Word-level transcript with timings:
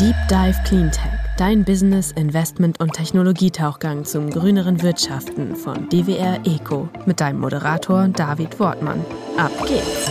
Deep 0.00 0.16
Dive 0.28 0.60
Cleantech, 0.64 1.20
dein 1.38 1.64
Business, 1.64 2.10
Investment 2.10 2.80
und 2.80 2.94
Technologietauchgang 2.94 4.04
zum 4.04 4.28
grüneren 4.28 4.82
Wirtschaften 4.82 5.54
von 5.54 5.88
DWR 5.88 6.40
Eco 6.44 6.88
mit 7.06 7.20
deinem 7.20 7.38
Moderator 7.38 8.08
David 8.08 8.58
Wortmann. 8.58 9.04
Ab 9.36 9.52
geht's! 9.68 10.10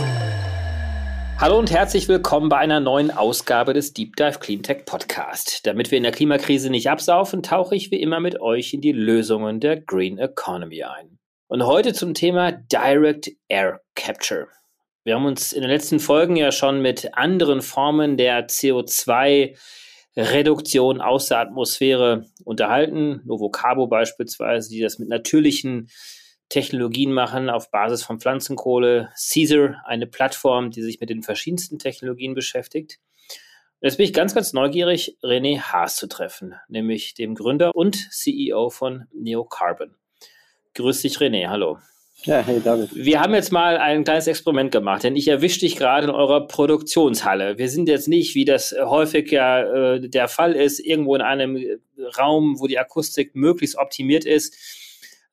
Hallo 1.38 1.58
und 1.58 1.70
herzlich 1.70 2.08
willkommen 2.08 2.48
bei 2.48 2.56
einer 2.56 2.80
neuen 2.80 3.10
Ausgabe 3.10 3.74
des 3.74 3.92
Deep 3.92 4.16
Dive 4.16 4.38
Cleantech 4.38 4.86
Podcast. 4.86 5.66
Damit 5.66 5.90
wir 5.90 5.98
in 5.98 6.04
der 6.04 6.12
Klimakrise 6.12 6.70
nicht 6.70 6.88
absaufen, 6.88 7.42
tauche 7.42 7.76
ich 7.76 7.90
wie 7.90 8.00
immer 8.00 8.20
mit 8.20 8.40
euch 8.40 8.72
in 8.72 8.80
die 8.80 8.92
Lösungen 8.92 9.60
der 9.60 9.82
Green 9.82 10.16
Economy 10.16 10.82
ein. 10.84 11.18
Und 11.46 11.66
heute 11.66 11.92
zum 11.92 12.14
Thema 12.14 12.52
Direct 12.52 13.32
Air 13.48 13.82
Capture. 13.94 14.46
Wir 15.04 15.14
haben 15.16 15.26
uns 15.26 15.52
in 15.52 15.60
den 15.60 15.70
letzten 15.70 16.00
Folgen 16.00 16.34
ja 16.34 16.50
schon 16.50 16.80
mit 16.80 17.14
anderen 17.14 17.60
Formen 17.60 18.16
der 18.16 18.48
CO2-Reduktion 18.48 21.02
aus 21.02 21.28
der 21.28 21.40
Atmosphäre 21.40 22.24
unterhalten. 22.44 23.20
Novocabo 23.26 23.86
beispielsweise, 23.86 24.70
die 24.70 24.80
das 24.80 24.98
mit 24.98 25.10
natürlichen 25.10 25.90
Technologien 26.48 27.12
machen 27.12 27.50
auf 27.50 27.70
Basis 27.70 28.02
von 28.02 28.18
Pflanzenkohle. 28.18 29.10
Caesar, 29.14 29.82
eine 29.84 30.06
Plattform, 30.06 30.70
die 30.70 30.80
sich 30.80 31.00
mit 31.00 31.10
den 31.10 31.22
verschiedensten 31.22 31.78
Technologien 31.78 32.32
beschäftigt. 32.32 32.98
Jetzt 33.82 33.98
bin 33.98 34.06
ich 34.06 34.14
ganz, 34.14 34.34
ganz 34.34 34.54
neugierig, 34.54 35.18
René 35.22 35.60
Haas 35.60 35.96
zu 35.96 36.06
treffen, 36.06 36.54
nämlich 36.68 37.12
dem 37.12 37.34
Gründer 37.34 37.74
und 37.74 38.10
CEO 38.10 38.70
von 38.70 39.04
Neocarbon. 39.12 39.96
Grüß 40.72 41.02
dich, 41.02 41.18
René. 41.18 41.48
Hallo. 41.48 41.76
Ja, 42.22 42.40
hey 42.40 42.60
David. 42.60 42.94
Wir 42.94 43.20
haben 43.20 43.34
jetzt 43.34 43.52
mal 43.52 43.76
ein 43.76 44.04
kleines 44.04 44.26
Experiment 44.26 44.70
gemacht, 44.70 45.02
denn 45.02 45.16
ich 45.16 45.28
erwische 45.28 45.60
dich 45.60 45.76
gerade 45.76 46.06
in 46.06 46.12
eurer 46.12 46.46
Produktionshalle. 46.46 47.58
Wir 47.58 47.68
sind 47.68 47.88
jetzt 47.88 48.08
nicht, 48.08 48.34
wie 48.34 48.44
das 48.44 48.74
häufig 48.82 49.30
ja 49.30 49.62
äh, 49.94 50.08
der 50.08 50.28
Fall 50.28 50.54
ist, 50.54 50.78
irgendwo 50.78 51.16
in 51.16 51.20
einem 51.20 51.58
Raum, 52.18 52.58
wo 52.60 52.66
die 52.66 52.78
Akustik 52.78 53.34
möglichst 53.34 53.76
optimiert 53.76 54.24
ist, 54.24 54.54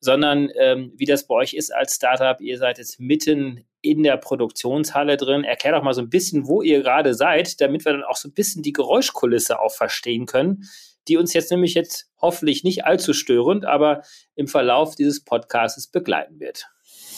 sondern 0.00 0.50
ähm, 0.58 0.92
wie 0.96 1.06
das 1.06 1.26
bei 1.26 1.36
euch 1.36 1.54
ist 1.54 1.72
als 1.72 1.94
Startup. 1.94 2.38
Ihr 2.40 2.58
seid 2.58 2.78
jetzt 2.78 3.00
mitten 3.00 3.64
in 3.80 4.02
der 4.02 4.16
Produktionshalle 4.16 5.16
drin. 5.16 5.44
Erklär 5.44 5.72
doch 5.72 5.82
mal 5.82 5.94
so 5.94 6.02
ein 6.02 6.10
bisschen, 6.10 6.46
wo 6.46 6.62
ihr 6.62 6.82
gerade 6.82 7.14
seid, 7.14 7.60
damit 7.60 7.84
wir 7.84 7.92
dann 7.92 8.04
auch 8.04 8.16
so 8.16 8.28
ein 8.28 8.34
bisschen 8.34 8.62
die 8.62 8.72
Geräuschkulisse 8.72 9.60
auch 9.60 9.72
verstehen 9.72 10.26
können, 10.26 10.64
die 11.08 11.16
uns 11.16 11.32
jetzt 11.32 11.50
nämlich 11.50 11.74
jetzt 11.74 12.08
hoffentlich 12.20 12.64
nicht 12.64 12.84
allzu 12.84 13.12
störend, 13.12 13.64
aber 13.64 14.02
im 14.34 14.48
Verlauf 14.48 14.94
dieses 14.94 15.24
Podcasts 15.24 15.86
begleiten 15.88 16.40
wird. 16.40 16.66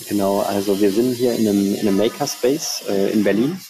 Genau, 0.09 0.41
also 0.41 0.81
wir 0.81 0.91
sind 0.91 1.13
hier 1.13 1.35
in 1.35 1.47
einem, 1.47 1.75
in 1.75 1.81
einem 1.81 1.97
Makerspace 1.97 2.85
äh, 2.89 3.11
in 3.12 3.23
Berlin, 3.23 3.61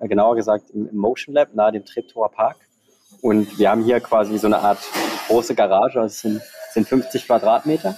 äh, 0.00 0.08
genauer 0.08 0.36
gesagt 0.36 0.70
im, 0.70 0.88
im, 0.88 0.96
Motion 0.96 1.34
Lab 1.34 1.54
nahe 1.54 1.72
dem 1.72 1.84
Treptower 1.84 2.30
Park. 2.30 2.56
Und 3.20 3.58
wir 3.58 3.70
haben 3.70 3.84
hier 3.84 4.00
quasi 4.00 4.36
so 4.38 4.48
eine 4.48 4.58
Art 4.58 4.78
große 5.28 5.54
Garage, 5.54 6.00
also 6.00 6.12
es 6.12 6.20
sind, 6.20 6.42
sind 6.72 6.88
50 6.88 7.26
Quadratmeter. 7.26 7.96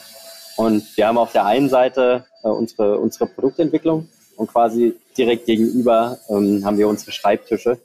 Und 0.57 0.97
wir 0.97 1.09
haben 1.09 1.19
auf 1.19 1.33
der 1.33 1.47
einen 1.47 1.69
Seite 1.69 2.27
äh, 2.43 2.49
unsere, 2.49 2.99
unsere 2.99 3.27
Produktentwicklung 3.27 4.09
und 4.37 4.53
quasi 4.53 4.95
direkt 5.17 5.47
gegenüber 5.47 6.19
ähm, 6.29 6.65
haben 6.65 6.79
wir 6.79 6.89
unsere 6.89 7.13
Schreibtische, 7.13 7.81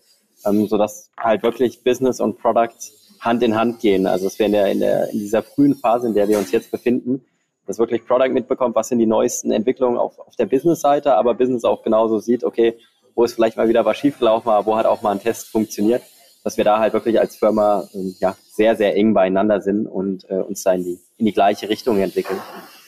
ähm, 0.46 0.68
sodass 0.68 1.10
halt 1.18 1.42
wirklich 1.44 1.84
Business 1.84 2.20
und 2.20 2.38
Product 2.40 2.78
Hand 3.20 3.44
in 3.44 3.56
Hand 3.56 3.80
gehen. 3.80 4.08
Also 4.08 4.26
dass 4.26 4.40
wir 4.40 4.46
in, 4.46 4.52
der, 4.52 4.68
in, 4.68 4.80
der, 4.80 5.10
in 5.12 5.20
dieser 5.20 5.44
frühen 5.44 5.76
Phase, 5.76 6.08
in 6.08 6.14
der 6.14 6.28
wir 6.28 6.38
uns 6.38 6.52
jetzt 6.52 6.72
befinden, 6.72 7.26
dass 7.68 7.78
wirklich 7.78 8.06
Product 8.06 8.34
mitbekommt, 8.34 8.76
was 8.76 8.88
sind 8.88 9.00
die 9.00 9.06
neuesten 9.06 9.52
Entwicklungen 9.52 9.98
auf, 9.98 10.18
auf 10.20 10.36
der 10.36 10.48
Business-Seite, 10.48 11.14
aber 11.14 11.36
Business 11.36 11.64
auch 11.64 11.84
genauso 11.84 12.20
sieht, 12.20 12.44
okay, 12.44 12.78
wo 13.14 13.24
ist 13.24 13.34
vielleicht 13.34 13.58
mal 13.58 13.70
wieder 13.70 13.86
was 13.86 13.98
schiefgelaufen, 13.98 14.50
aber 14.50 14.66
wo 14.66 14.76
hat 14.76 14.86
auch 14.86 15.02
mal 15.02 15.12
ein 15.12 15.22
Test 15.22 15.50
funktioniert, 15.50 16.02
dass 16.44 16.58
wir 16.58 16.64
da 16.64 16.80
halt 16.80 16.94
wirklich 16.94 17.20
als 17.20 17.36
Firma 17.36 17.88
ähm, 17.94 18.16
ja, 18.20 18.36
sehr, 18.52 18.76
sehr 18.76 18.96
eng 18.96 19.14
beieinander 19.14 19.62
sind 19.62 19.86
und 19.86 20.28
äh, 20.30 20.36
uns 20.36 20.64
da 20.64 20.74
in 20.74 20.84
die, 20.84 21.00
in 21.18 21.26
die 21.26 21.34
gleiche 21.34 21.70
Richtung 21.70 22.00
entwickeln. 22.00 22.40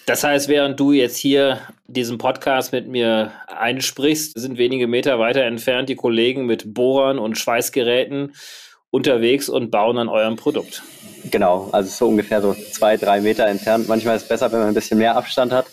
Das 0.07 0.23
heißt, 0.23 0.47
während 0.47 0.79
du 0.79 0.93
jetzt 0.93 1.17
hier 1.17 1.59
diesen 1.85 2.17
Podcast 2.17 2.71
mit 2.71 2.87
mir 2.87 3.31
einsprichst, 3.47 4.33
sind 4.39 4.57
wenige 4.57 4.87
Meter 4.87 5.19
weiter 5.19 5.43
entfernt 5.43 5.89
die 5.89 5.95
Kollegen 5.95 6.45
mit 6.45 6.73
Bohrern 6.73 7.19
und 7.19 7.37
Schweißgeräten 7.37 8.33
unterwegs 8.91 9.49
und 9.49 9.71
bauen 9.71 9.97
an 9.97 10.09
eurem 10.09 10.35
Produkt. 10.35 10.83
Genau, 11.29 11.69
also 11.71 11.89
so 11.89 12.07
ungefähr 12.07 12.41
so 12.41 12.53
zwei, 12.53 12.97
drei 12.97 13.21
Meter 13.21 13.47
entfernt. 13.47 13.87
Manchmal 13.87 14.17
ist 14.17 14.23
es 14.23 14.27
besser, 14.27 14.51
wenn 14.51 14.59
man 14.59 14.67
ein 14.69 14.73
bisschen 14.73 14.97
mehr 14.97 15.15
Abstand 15.15 15.51
hat. 15.51 15.65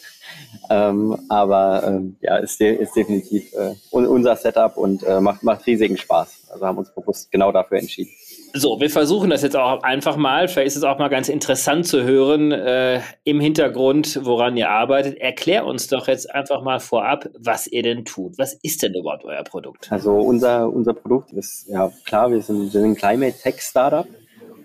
Ähm, 0.70 1.18
aber 1.28 1.82
ähm, 1.86 2.16
ja, 2.20 2.36
ist, 2.36 2.60
de 2.60 2.76
ist 2.76 2.94
definitiv 2.94 3.52
äh, 3.54 3.74
unser 3.90 4.36
Setup 4.36 4.76
und 4.76 5.02
äh, 5.02 5.20
macht, 5.20 5.42
macht 5.42 5.66
riesigen 5.66 5.96
Spaß. 5.96 6.48
Also 6.50 6.66
haben 6.66 6.78
uns 6.78 6.94
bewusst 6.94 7.30
genau 7.30 7.50
dafür 7.50 7.78
entschieden. 7.78 8.10
So, 8.54 8.80
wir 8.80 8.90
versuchen 8.90 9.30
das 9.30 9.42
jetzt 9.42 9.56
auch 9.56 9.82
einfach 9.82 10.16
mal. 10.16 10.48
Vielleicht 10.48 10.68
ist 10.68 10.76
es 10.76 10.82
auch 10.82 10.98
mal 10.98 11.08
ganz 11.08 11.28
interessant 11.28 11.86
zu 11.86 12.02
hören 12.02 12.52
äh, 12.52 13.00
im 13.24 13.40
Hintergrund, 13.40 14.20
woran 14.22 14.56
ihr 14.56 14.70
arbeitet. 14.70 15.18
Erklär 15.18 15.66
uns 15.66 15.88
doch 15.88 16.08
jetzt 16.08 16.34
einfach 16.34 16.62
mal 16.62 16.80
vorab, 16.80 17.28
was 17.38 17.66
ihr 17.66 17.82
denn 17.82 18.04
tut. 18.04 18.38
Was 18.38 18.54
ist 18.54 18.82
denn 18.82 18.94
überhaupt 18.94 19.24
euer 19.24 19.44
Produkt? 19.44 19.92
Also 19.92 20.14
unser, 20.14 20.72
unser 20.72 20.94
Produkt 20.94 21.32
ist, 21.32 21.68
ja 21.68 21.92
klar, 22.04 22.30
wir 22.30 22.40
sind, 22.40 22.70
sind 22.70 22.84
ein 22.84 22.94
Climate 22.94 23.36
Tech 23.38 23.60
Startup. 23.60 24.06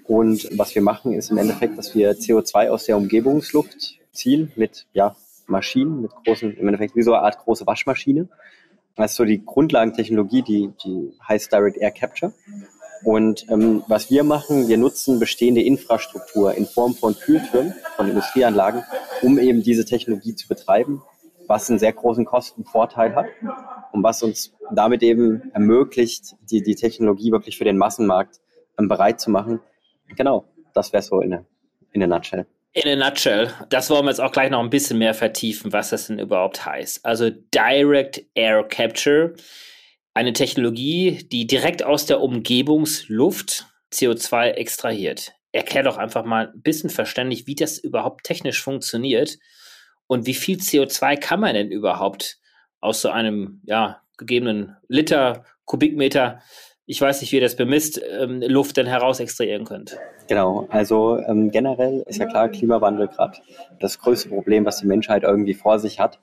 Und 0.06 0.50
was 0.58 0.76
wir 0.76 0.82
machen, 0.82 1.14
ist 1.14 1.32
im 1.32 1.38
Endeffekt, 1.38 1.78
dass 1.78 1.96
wir 1.96 2.14
CO2 2.14 2.70
aus 2.70 2.86
der 2.86 2.98
Umgebungsluft 2.98 4.00
ziehen 4.12 4.52
mit 4.56 4.86
ja, 4.94 5.16
Maschinen, 5.48 6.02
mit 6.02 6.12
großen, 6.24 6.56
im 6.56 6.68
Endeffekt 6.68 6.96
wie 6.96 7.04
so 7.04 7.14
eine 7.14 7.24
Art 7.24 7.40
große 7.40 7.66
Waschmaschine. 7.66 8.28
Das 8.96 9.12
ist 9.12 9.18
so 9.18 9.26
die 9.26 9.44
Grundlagentechnologie, 9.44 10.44
die, 10.44 10.70
die 10.84 11.14
heißt 11.28 11.52
Direct 11.52 11.78
Air 11.78 11.92
Capture. 11.92 12.34
Und 13.04 13.46
ähm, 13.50 13.84
was 13.88 14.10
wir 14.10 14.24
machen, 14.24 14.68
wir 14.68 14.78
nutzen 14.78 15.20
bestehende 15.20 15.62
Infrastruktur 15.62 16.54
in 16.56 16.66
Form 16.66 16.94
von 16.94 17.16
Kühltürmen, 17.16 17.74
von 17.96 18.08
Industrieanlagen, 18.08 18.84
um 19.22 19.38
eben 19.40 19.64
diese 19.64 19.86
Technologie 19.86 20.36
zu 20.36 20.48
betreiben, 20.48 21.02
was 21.48 21.70
einen 21.70 21.80
sehr 21.80 21.94
großen 21.94 22.26
Kostenvorteil 22.26 23.16
hat 23.16 23.26
und 23.92 24.04
was 24.04 24.24
uns 24.24 24.54
damit 24.72 25.04
eben 25.04 25.52
ermöglicht, 25.54 26.36
die, 26.50 26.64
die 26.64 26.76
Technologie 26.76 27.32
wirklich 27.32 27.58
für 27.58 27.66
den 27.66 27.78
Massenmarkt 27.78 28.40
ähm, 28.80 28.88
bereit 28.88 29.20
zu 29.20 29.30
machen, 29.30 29.60
Genau, 30.16 30.46
das 30.74 30.94
wäre 30.94 31.04
so 31.04 31.22
in 31.22 31.32
der, 31.32 31.46
in 31.92 32.00
der 32.00 32.08
Nutshell. 32.08 32.46
In 32.76 32.90
a 32.90 33.08
nutshell, 33.08 33.52
das 33.70 33.92
wollen 33.92 34.06
wir 34.06 34.10
jetzt 34.10 34.20
auch 34.20 34.32
gleich 34.32 34.50
noch 34.50 34.60
ein 34.60 34.72
bisschen 34.72 34.98
mehr 34.98 35.14
vertiefen, 35.14 35.72
was 35.72 35.92
das 35.92 36.08
denn 36.08 36.18
überhaupt 36.18 36.66
heißt. 36.66 37.06
Also 37.06 37.30
Direct 37.30 38.24
Air 38.34 38.64
Capture, 38.64 39.36
eine 40.14 40.34
Technologie, 40.34 41.28
die 41.32 41.48
direkt 41.48 41.84
aus 41.84 42.06
der 42.06 42.22
Umgebungsluft 42.22 43.68
CO2 43.92 44.52
extrahiert. 44.52 45.34
Erklär 45.52 45.84
doch 45.84 45.98
einfach 45.98 46.26
mal 46.26 46.52
ein 46.54 46.62
bisschen 46.62 46.90
verständlich, 46.90 47.48
wie 47.48 47.56
das 47.56 47.78
überhaupt 47.78 48.24
technisch 48.24 48.62
funktioniert 48.62 49.38
und 50.08 50.26
wie 50.26 50.34
viel 50.34 50.58
CO2 50.58 51.18
kann 51.18 51.40
man 51.40 51.54
denn 51.54 51.72
überhaupt 51.72 52.40
aus 52.80 53.02
so 53.02 53.10
einem 53.10 53.62
ja, 53.66 54.02
gegebenen 54.18 54.78
Liter, 54.88 55.46
Kubikmeter 55.66 56.42
ich 56.86 57.00
weiß 57.00 57.22
nicht, 57.22 57.32
wie 57.32 57.38
ihr 57.38 57.42
das 57.42 57.56
bemisst, 57.56 58.02
ähm, 58.20 58.42
Luft 58.42 58.76
denn 58.76 58.88
heraus 58.88 59.20
extrahieren 59.20 59.64
könnt. 59.64 59.98
Genau, 60.28 60.68
also 60.70 61.18
ähm, 61.18 61.50
generell 61.50 62.04
ist 62.08 62.20
ja 62.20 62.26
klar, 62.26 62.50
Klimawandel 62.50 63.08
gerade 63.08 63.38
das 63.80 64.00
größte 64.00 64.30
Problem, 64.30 64.66
was 64.66 64.80
die 64.80 64.88
Menschheit 64.88 65.24
irgendwie 65.24 65.54
vor 65.54 65.80
sich 65.80 66.00
hat. 66.00 66.20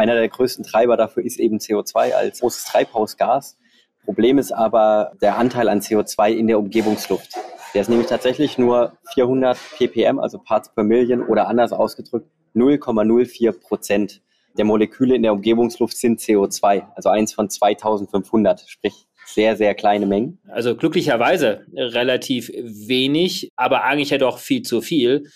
Einer 0.00 0.14
der 0.14 0.30
größten 0.30 0.64
Treiber 0.64 0.96
dafür 0.96 1.22
ist 1.22 1.38
eben 1.38 1.58
CO2 1.58 2.12
als 2.12 2.40
großes 2.40 2.64
Treibhausgas. 2.64 3.58
Problem 4.02 4.38
ist 4.38 4.50
aber 4.50 5.12
der 5.20 5.36
Anteil 5.36 5.68
an 5.68 5.80
CO2 5.80 6.30
in 6.32 6.46
der 6.46 6.58
Umgebungsluft. 6.58 7.34
Der 7.74 7.82
ist 7.82 7.88
nämlich 7.88 8.08
tatsächlich 8.08 8.56
nur 8.56 8.94
400 9.12 9.58
ppm, 9.76 10.18
also 10.18 10.38
Parts 10.38 10.74
per 10.74 10.84
Million 10.84 11.20
oder 11.20 11.48
anders 11.48 11.74
ausgedrückt 11.74 12.30
0,04 12.54 13.52
Prozent 13.60 14.22
der 14.56 14.64
Moleküle 14.64 15.14
in 15.14 15.22
der 15.22 15.34
Umgebungsluft 15.34 15.98
sind 15.98 16.18
CO2, 16.18 16.86
also 16.96 17.10
eins 17.10 17.34
von 17.34 17.50
2500, 17.50 18.64
sprich 18.68 19.06
sehr, 19.26 19.54
sehr 19.58 19.74
kleine 19.74 20.06
Mengen. 20.06 20.38
Also 20.48 20.76
glücklicherweise 20.76 21.66
relativ 21.74 22.50
wenig, 22.54 23.50
aber 23.54 23.84
eigentlich 23.84 24.08
ja 24.08 24.18
doch 24.18 24.38
viel 24.38 24.62
zu 24.62 24.80
viel. 24.80 25.28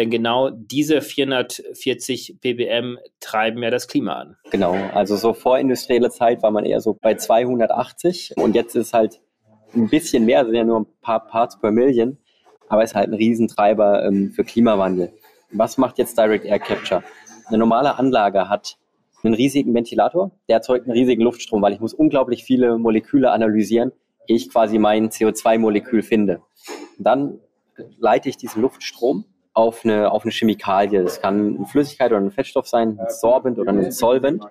Denn 0.00 0.08
genau 0.08 0.48
diese 0.48 1.02
440 1.02 2.38
ppm 2.40 2.98
treiben 3.20 3.62
ja 3.62 3.68
das 3.68 3.86
Klima 3.86 4.14
an. 4.14 4.36
Genau, 4.50 4.72
also 4.94 5.14
so 5.14 5.34
vorindustrielle 5.34 6.08
Zeit 6.08 6.42
war 6.42 6.50
man 6.50 6.64
eher 6.64 6.80
so 6.80 6.96
bei 6.98 7.16
280 7.16 8.32
und 8.38 8.54
jetzt 8.54 8.74
ist 8.76 8.94
halt 8.94 9.20
ein 9.74 9.90
bisschen 9.90 10.24
mehr, 10.24 10.46
sind 10.46 10.54
ja 10.54 10.64
nur 10.64 10.80
ein 10.80 10.86
paar 11.02 11.26
Parts 11.26 11.60
per 11.60 11.70
Million, 11.70 12.16
aber 12.70 12.82
ist 12.82 12.94
halt 12.94 13.10
ein 13.10 13.14
Riesentreiber 13.14 14.02
ähm, 14.06 14.30
für 14.30 14.42
Klimawandel. 14.42 15.12
Was 15.52 15.76
macht 15.76 15.98
jetzt 15.98 16.16
Direct 16.16 16.46
Air 16.46 16.60
Capture? 16.60 17.04
Eine 17.48 17.58
normale 17.58 17.98
Anlage 17.98 18.48
hat 18.48 18.78
einen 19.22 19.34
riesigen 19.34 19.74
Ventilator, 19.74 20.30
der 20.48 20.56
erzeugt 20.56 20.86
einen 20.86 20.96
riesigen 20.96 21.20
Luftstrom, 21.20 21.60
weil 21.60 21.74
ich 21.74 21.80
muss 21.80 21.92
unglaublich 21.92 22.42
viele 22.42 22.78
Moleküle 22.78 23.32
analysieren, 23.32 23.92
ehe 24.26 24.36
ich 24.36 24.50
quasi 24.50 24.78
mein 24.78 25.10
CO2-Molekül 25.10 26.00
finde. 26.00 26.40
Und 26.96 27.04
dann 27.04 27.40
leite 27.98 28.30
ich 28.30 28.38
diesen 28.38 28.62
Luftstrom 28.62 29.26
auf 29.60 29.84
eine, 29.84 30.10
auf 30.10 30.24
eine 30.24 30.32
Chemikalie. 30.32 31.02
Das 31.02 31.20
kann 31.20 31.56
eine 31.56 31.66
Flüssigkeit 31.66 32.10
oder 32.10 32.20
ein 32.20 32.30
Fettstoff 32.30 32.66
sein, 32.66 32.98
ein 32.98 33.10
Sorbent 33.10 33.58
oder 33.58 33.72
ein 33.72 33.92
Solvent, 33.92 34.44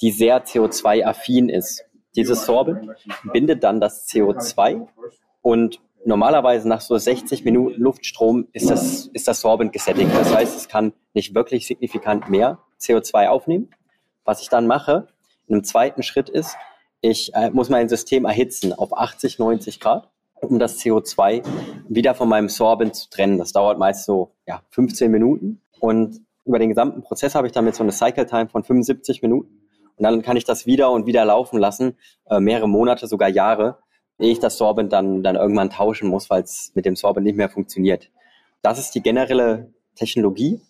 die 0.00 0.12
sehr 0.12 0.44
CO2-affin 0.44 1.48
ist. 1.48 1.84
Dieses 2.14 2.46
Sorbent 2.46 2.90
bindet 3.32 3.64
dann 3.64 3.80
das 3.80 4.08
CO2 4.08 4.86
und 5.42 5.80
normalerweise 6.04 6.68
nach 6.68 6.80
so 6.80 6.96
60 6.96 7.44
Minuten 7.44 7.80
Luftstrom 7.80 8.46
ist 8.52 8.70
das, 8.70 9.08
ist 9.08 9.26
das 9.26 9.40
Sorbent 9.40 9.72
gesättigt. 9.72 10.10
Das 10.14 10.34
heißt, 10.34 10.56
es 10.56 10.68
kann 10.68 10.92
nicht 11.12 11.34
wirklich 11.34 11.66
signifikant 11.66 12.30
mehr 12.30 12.60
CO2 12.80 13.26
aufnehmen. 13.26 13.70
Was 14.24 14.40
ich 14.42 14.48
dann 14.48 14.66
mache, 14.66 15.08
in 15.48 15.54
einem 15.54 15.64
zweiten 15.64 16.02
Schritt 16.02 16.28
ist, 16.28 16.56
ich 17.00 17.34
äh, 17.34 17.50
muss 17.50 17.68
mein 17.68 17.88
System 17.88 18.24
erhitzen 18.24 18.72
auf 18.72 18.96
80, 18.96 19.38
90 19.38 19.80
Grad, 19.80 20.08
um 20.40 20.58
das 20.58 20.78
CO2 20.78 21.42
wieder 21.88 22.14
von 22.14 22.28
meinem 22.28 22.48
Sorbent 22.48 22.94
zu 22.94 23.08
trennen. 23.10 23.38
Das 23.38 23.52
dauert 23.52 23.78
meist 23.78 24.04
so 24.04 24.32
ja, 24.46 24.62
15 24.70 25.10
Minuten. 25.10 25.60
Und 25.80 26.20
über 26.44 26.58
den 26.58 26.68
gesamten 26.68 27.02
Prozess 27.02 27.34
habe 27.34 27.46
ich 27.46 27.52
damit 27.52 27.74
so 27.74 27.82
eine 27.82 27.92
Cycle 27.92 28.26
Time 28.26 28.48
von 28.48 28.62
75 28.62 29.22
Minuten. 29.22 29.60
Und 29.96 30.02
dann 30.02 30.22
kann 30.22 30.36
ich 30.36 30.44
das 30.44 30.66
wieder 30.66 30.90
und 30.90 31.06
wieder 31.06 31.24
laufen 31.24 31.58
lassen, 31.58 31.96
äh, 32.28 32.38
mehrere 32.38 32.68
Monate, 32.68 33.06
sogar 33.06 33.28
Jahre, 33.28 33.78
ehe 34.18 34.30
ich 34.30 34.40
das 34.40 34.58
Sorbent 34.58 34.92
dann, 34.92 35.22
dann 35.22 35.36
irgendwann 35.36 35.70
tauschen 35.70 36.08
muss, 36.08 36.30
weil 36.30 36.42
es 36.42 36.72
mit 36.74 36.84
dem 36.84 36.96
Sorbent 36.96 37.26
nicht 37.26 37.36
mehr 37.36 37.48
funktioniert. 37.48 38.10
Das 38.62 38.78
ist 38.78 38.94
die 38.94 39.02
generelle 39.02 39.72
Technologie. 39.94 40.60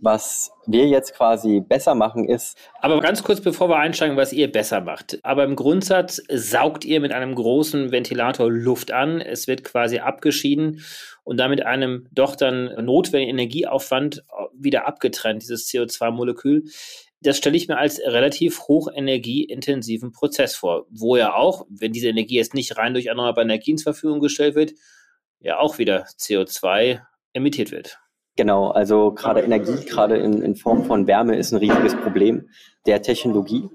Was 0.00 0.50
wir 0.66 0.86
jetzt 0.86 1.14
quasi 1.14 1.60
besser 1.60 1.94
machen 1.94 2.28
ist. 2.28 2.58
Aber 2.80 3.00
ganz 3.00 3.22
kurz, 3.22 3.40
bevor 3.40 3.68
wir 3.68 3.76
einsteigen, 3.76 4.16
was 4.16 4.32
ihr 4.32 4.50
besser 4.50 4.80
macht. 4.80 5.18
Aber 5.22 5.44
im 5.44 5.56
Grundsatz 5.56 6.20
saugt 6.30 6.84
ihr 6.84 7.00
mit 7.00 7.12
einem 7.12 7.34
großen 7.34 7.90
Ventilator 7.90 8.50
Luft 8.50 8.92
an. 8.92 9.20
Es 9.20 9.46
wird 9.46 9.64
quasi 9.64 10.00
abgeschieden 10.00 10.82
und 11.22 11.38
damit 11.38 11.64
einem 11.64 12.06
doch 12.12 12.36
dann 12.36 12.74
notwendigen 12.84 13.30
Energieaufwand 13.30 14.24
wieder 14.52 14.86
abgetrennt, 14.86 15.42
dieses 15.42 15.68
CO2-Molekül 15.68 16.64
das 17.24 17.38
stelle 17.38 17.56
ich 17.56 17.68
mir 17.68 17.78
als 17.78 18.00
relativ 18.00 18.60
hochenergieintensiven 18.68 20.12
Prozess 20.12 20.54
vor, 20.54 20.86
wo 20.90 21.16
ja 21.16 21.34
auch, 21.34 21.66
wenn 21.70 21.92
diese 21.92 22.08
Energie 22.08 22.36
jetzt 22.36 22.52
nicht 22.52 22.76
rein 22.76 22.92
durch 22.92 23.06
erneuerbare 23.06 23.44
Energien 23.44 23.78
zur 23.78 23.94
Verfügung 23.94 24.20
gestellt 24.20 24.54
wird, 24.54 24.74
ja 25.40 25.58
auch 25.58 25.78
wieder 25.78 26.04
CO2 26.18 27.00
emittiert 27.32 27.72
wird. 27.72 27.98
Genau, 28.36 28.70
also 28.70 29.12
gerade 29.12 29.42
Energie, 29.42 29.84
gerade 29.84 30.16
in, 30.16 30.42
in 30.42 30.56
Form 30.56 30.84
von 30.84 31.06
Wärme 31.06 31.36
ist 31.36 31.52
ein 31.52 31.58
riesiges 31.58 31.94
Problem 31.94 32.48
der 32.86 33.00
Technologie. 33.00 33.68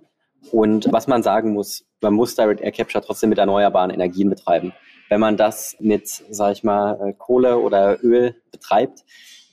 Und 0.51 0.91
was 0.91 1.07
man 1.07 1.23
sagen 1.23 1.53
muss, 1.53 1.85
man 2.01 2.13
muss 2.13 2.35
Direct 2.35 2.61
Air 2.61 2.71
Capture 2.71 3.03
trotzdem 3.03 3.29
mit 3.29 3.39
erneuerbaren 3.39 3.91
Energien 3.91 4.29
betreiben. 4.29 4.73
Wenn 5.09 5.19
man 5.19 5.37
das 5.37 5.75
mit, 5.79 6.07
sag 6.07 6.53
ich 6.53 6.63
mal, 6.63 6.99
äh, 7.01 7.13
Kohle 7.13 7.57
oder 7.57 8.03
Öl 8.03 8.35
betreibt, 8.51 9.03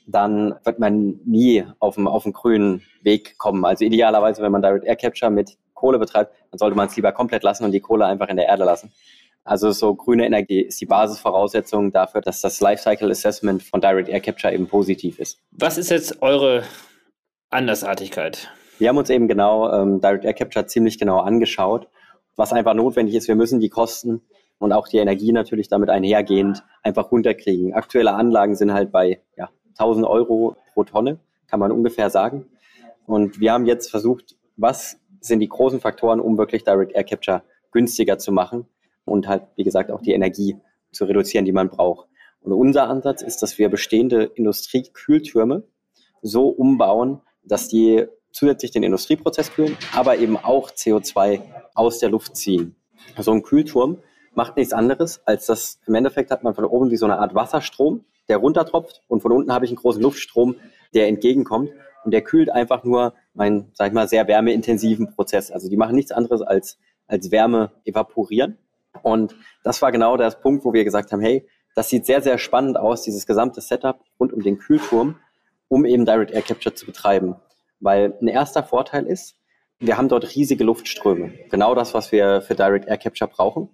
dann 0.07 0.55
wird 0.63 0.79
man 0.79 1.19
nie 1.25 1.65
auf 1.79 1.95
dem, 1.95 2.07
auf 2.07 2.23
dem 2.23 2.33
grünen 2.33 2.83
Weg 3.01 3.37
kommen. 3.37 3.65
Also 3.65 3.85
idealerweise, 3.85 4.41
wenn 4.41 4.51
man 4.51 4.61
Direct 4.61 4.85
Air 4.85 4.95
Capture 4.95 5.31
mit 5.31 5.57
Kohle 5.73 5.99
betreibt, 5.99 6.33
dann 6.51 6.57
sollte 6.57 6.75
man 6.75 6.87
es 6.87 6.95
lieber 6.95 7.11
komplett 7.11 7.43
lassen 7.43 7.65
und 7.65 7.71
die 7.71 7.79
Kohle 7.79 8.05
einfach 8.05 8.27
in 8.29 8.37
der 8.37 8.47
Erde 8.47 8.65
lassen. 8.65 8.91
Also 9.47 9.71
so 9.71 9.95
grüne 9.95 10.25
Energie 10.25 10.59
ist 10.59 10.81
die 10.81 10.85
Basisvoraussetzung 10.85 11.93
dafür, 11.93 12.19
dass 12.19 12.41
das 12.41 12.59
Lifecycle 12.59 13.09
Assessment 13.09 13.63
von 13.63 13.79
Direct 13.79 14.09
Air 14.09 14.19
Capture 14.19 14.53
eben 14.53 14.67
positiv 14.67 15.19
ist. 15.19 15.39
Was 15.51 15.77
ist 15.77 15.89
jetzt 15.89 16.21
eure 16.21 16.63
Andersartigkeit? 17.49 18.51
Wir 18.77 18.89
haben 18.89 18.97
uns 18.97 19.09
eben 19.09 19.29
genau 19.29 19.71
ähm, 19.71 20.01
Direct 20.01 20.25
Air 20.25 20.33
Capture 20.33 20.67
ziemlich 20.67 20.99
genau 20.99 21.19
angeschaut, 21.19 21.87
was 22.35 22.51
einfach 22.51 22.73
notwendig 22.73 23.15
ist. 23.15 23.29
Wir 23.29 23.37
müssen 23.37 23.61
die 23.61 23.69
Kosten 23.69 24.21
und 24.59 24.73
auch 24.73 24.89
die 24.89 24.97
Energie 24.97 25.31
natürlich 25.31 25.69
damit 25.69 25.89
einhergehend 25.89 26.65
einfach 26.83 27.09
runterkriegen. 27.09 27.73
Aktuelle 27.73 28.15
Anlagen 28.15 28.53
sind 28.57 28.73
halt 28.73 28.91
bei 28.91 29.21
ja, 29.37 29.49
1000 29.79 30.05
Euro 30.05 30.57
pro 30.73 30.83
Tonne, 30.83 31.19
kann 31.47 31.61
man 31.61 31.71
ungefähr 31.71 32.09
sagen. 32.09 32.47
Und 33.05 33.39
wir 33.39 33.53
haben 33.53 33.65
jetzt 33.65 33.89
versucht, 33.89 34.35
was 34.57 34.99
sind 35.21 35.39
die 35.39 35.47
großen 35.47 35.79
Faktoren, 35.79 36.19
um 36.19 36.37
wirklich 36.37 36.65
Direct 36.65 36.91
Air 36.91 37.05
Capture 37.05 37.43
günstiger 37.71 38.17
zu 38.17 38.33
machen 38.33 38.67
und 39.07 39.27
halt, 39.27 39.43
wie 39.55 39.63
gesagt, 39.63 39.91
auch 39.91 40.01
die 40.01 40.13
Energie 40.13 40.57
zu 40.91 41.05
reduzieren, 41.05 41.45
die 41.45 41.51
man 41.51 41.69
braucht. 41.69 42.07
Und 42.41 42.53
unser 42.53 42.89
Ansatz 42.89 43.21
ist, 43.21 43.41
dass 43.41 43.57
wir 43.57 43.69
bestehende 43.69 44.23
Industriekühltürme 44.23 45.63
so 46.21 46.47
umbauen, 46.47 47.21
dass 47.43 47.67
die 47.67 48.05
zusätzlich 48.31 48.71
den 48.71 48.83
Industrieprozess 48.83 49.51
kühlen, 49.51 49.77
aber 49.95 50.17
eben 50.17 50.37
auch 50.37 50.69
CO2 50.69 51.41
aus 51.73 51.99
der 51.99 52.09
Luft 52.09 52.35
ziehen. 52.35 52.75
So 53.17 53.31
ein 53.31 53.41
Kühlturm 53.41 53.97
macht 54.33 54.57
nichts 54.57 54.73
anderes, 54.73 55.21
als 55.25 55.47
dass 55.47 55.79
im 55.87 55.95
Endeffekt 55.95 56.29
hat 56.29 56.43
man 56.43 56.53
von 56.53 56.65
oben 56.65 56.91
wie 56.91 56.97
so 56.97 57.05
eine 57.05 57.17
Art 57.17 57.33
Wasserstrom, 57.33 58.05
der 58.29 58.37
runtertropft 58.37 59.01
und 59.07 59.21
von 59.21 59.31
unten 59.31 59.51
habe 59.51 59.65
ich 59.65 59.71
einen 59.71 59.77
großen 59.77 60.01
Luftstrom, 60.01 60.55
der 60.93 61.07
entgegenkommt 61.07 61.71
und 62.03 62.11
der 62.11 62.21
kühlt 62.21 62.49
einfach 62.49 62.83
nur 62.83 63.13
meinen, 63.33 63.71
sag 63.73 63.87
ich 63.87 63.93
mal, 63.93 64.07
sehr 64.07 64.27
wärmeintensiven 64.27 65.13
Prozess. 65.15 65.51
Also 65.51 65.69
die 65.69 65.77
machen 65.77 65.95
nichts 65.95 66.11
anderes 66.11 66.41
als, 66.41 66.77
als 67.07 67.31
Wärme 67.31 67.71
evaporieren. 67.85 68.57
Und 69.03 69.35
das 69.63 69.81
war 69.81 69.91
genau 69.91 70.17
der 70.17 70.31
Punkt, 70.31 70.65
wo 70.65 70.73
wir 70.73 70.83
gesagt 70.83 71.11
haben, 71.11 71.21
hey, 71.21 71.47
das 71.75 71.89
sieht 71.89 72.05
sehr, 72.05 72.21
sehr 72.21 72.37
spannend 72.37 72.77
aus, 72.77 73.03
dieses 73.03 73.27
gesamte 73.27 73.61
Setup 73.61 73.99
rund 74.19 74.33
um 74.33 74.41
den 74.41 74.57
Kühlturm, 74.57 75.19
um 75.67 75.85
eben 75.85 76.05
Direct 76.05 76.31
Air 76.31 76.41
Capture 76.41 76.73
zu 76.73 76.85
betreiben. 76.85 77.35
Weil 77.79 78.17
ein 78.21 78.27
erster 78.27 78.63
Vorteil 78.63 79.05
ist, 79.05 79.35
wir 79.79 79.97
haben 79.97 80.09
dort 80.09 80.35
riesige 80.35 80.63
Luftströme. 80.63 81.33
Genau 81.51 81.75
das, 81.75 81.93
was 81.93 82.11
wir 82.11 82.41
für 82.41 82.55
Direct 82.55 82.87
Air 82.87 82.97
Capture 82.97 83.29
brauchen. 83.29 83.69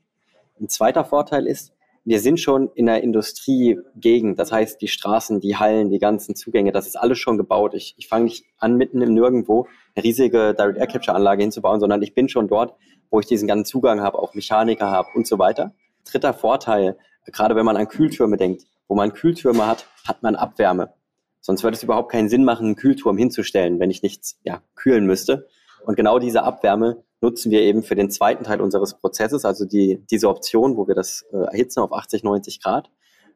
Ein 0.59 0.67
zweiter 0.67 1.05
Vorteil 1.05 1.47
ist, 1.47 1.73
wir 2.05 2.19
sind 2.19 2.39
schon 2.39 2.69
in 2.75 2.87
der 2.87 3.01
Industriegegend. 3.01 4.37
Das 4.37 4.51
heißt, 4.51 4.81
die 4.81 4.87
Straßen, 4.87 5.39
die 5.39 5.55
Hallen, 5.55 5.89
die 5.89 5.99
ganzen 5.99 6.35
Zugänge, 6.35 6.71
das 6.71 6.87
ist 6.87 6.97
alles 6.97 7.17
schon 7.17 7.37
gebaut. 7.37 7.73
Ich, 7.73 7.95
ich 7.97 8.07
fange 8.07 8.25
nicht 8.25 8.45
an, 8.57 8.75
mitten 8.75 9.01
im 9.01 9.13
Nirgendwo 9.13 9.67
eine 9.95 10.03
riesige 10.03 10.53
Direct 10.53 10.77
Air 10.77 10.87
Capture 10.87 11.15
Anlage 11.15 11.43
hinzubauen, 11.43 11.79
sondern 11.79 12.01
ich 12.01 12.13
bin 12.13 12.27
schon 12.27 12.47
dort, 12.47 12.75
wo 13.09 13.19
ich 13.19 13.25
diesen 13.25 13.47
ganzen 13.47 13.65
Zugang 13.65 14.01
habe, 14.01 14.19
auch 14.19 14.33
Mechaniker 14.33 14.89
habe 14.91 15.09
und 15.15 15.27
so 15.27 15.39
weiter. 15.39 15.73
Dritter 16.03 16.33
Vorteil, 16.33 16.97
gerade 17.31 17.55
wenn 17.55 17.65
man 17.65 17.77
an 17.77 17.87
Kühltürme 17.87 18.37
denkt, 18.37 18.63
wo 18.87 18.95
man 18.95 19.13
Kühltürme 19.13 19.65
hat, 19.65 19.87
hat 20.05 20.23
man 20.23 20.35
Abwärme. 20.35 20.93
Sonst 21.39 21.63
würde 21.63 21.75
es 21.75 21.83
überhaupt 21.83 22.11
keinen 22.11 22.29
Sinn 22.29 22.43
machen, 22.43 22.67
einen 22.67 22.75
Kühlturm 22.75 23.17
hinzustellen, 23.17 23.79
wenn 23.79 23.91
ich 23.91 24.03
nichts 24.03 24.39
ja, 24.43 24.61
kühlen 24.75 25.05
müsste. 25.05 25.47
Und 25.85 25.95
genau 25.95 26.19
diese 26.19 26.43
Abwärme 26.43 27.03
nutzen 27.23 27.51
wir 27.51 27.61
eben 27.61 27.83
für 27.83 27.95
den 27.95 28.11
zweiten 28.11 28.43
Teil 28.43 28.61
unseres 28.61 28.95
Prozesses, 28.95 29.45
also 29.45 29.65
die, 29.65 30.03
diese 30.11 30.27
Option, 30.27 30.75
wo 30.75 30.87
wir 30.87 30.93
das 30.93 31.25
äh, 31.31 31.37
erhitzen 31.37 31.79
auf 31.79 31.93
80, 31.93 32.23
90 32.23 32.61
Grad, 32.61 32.91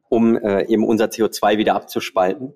um 0.09 0.37
äh, 0.37 0.65
eben 0.65 0.85
unser 0.85 1.05
CO2 1.05 1.57
wieder 1.57 1.73
abzuspalten. 1.73 2.53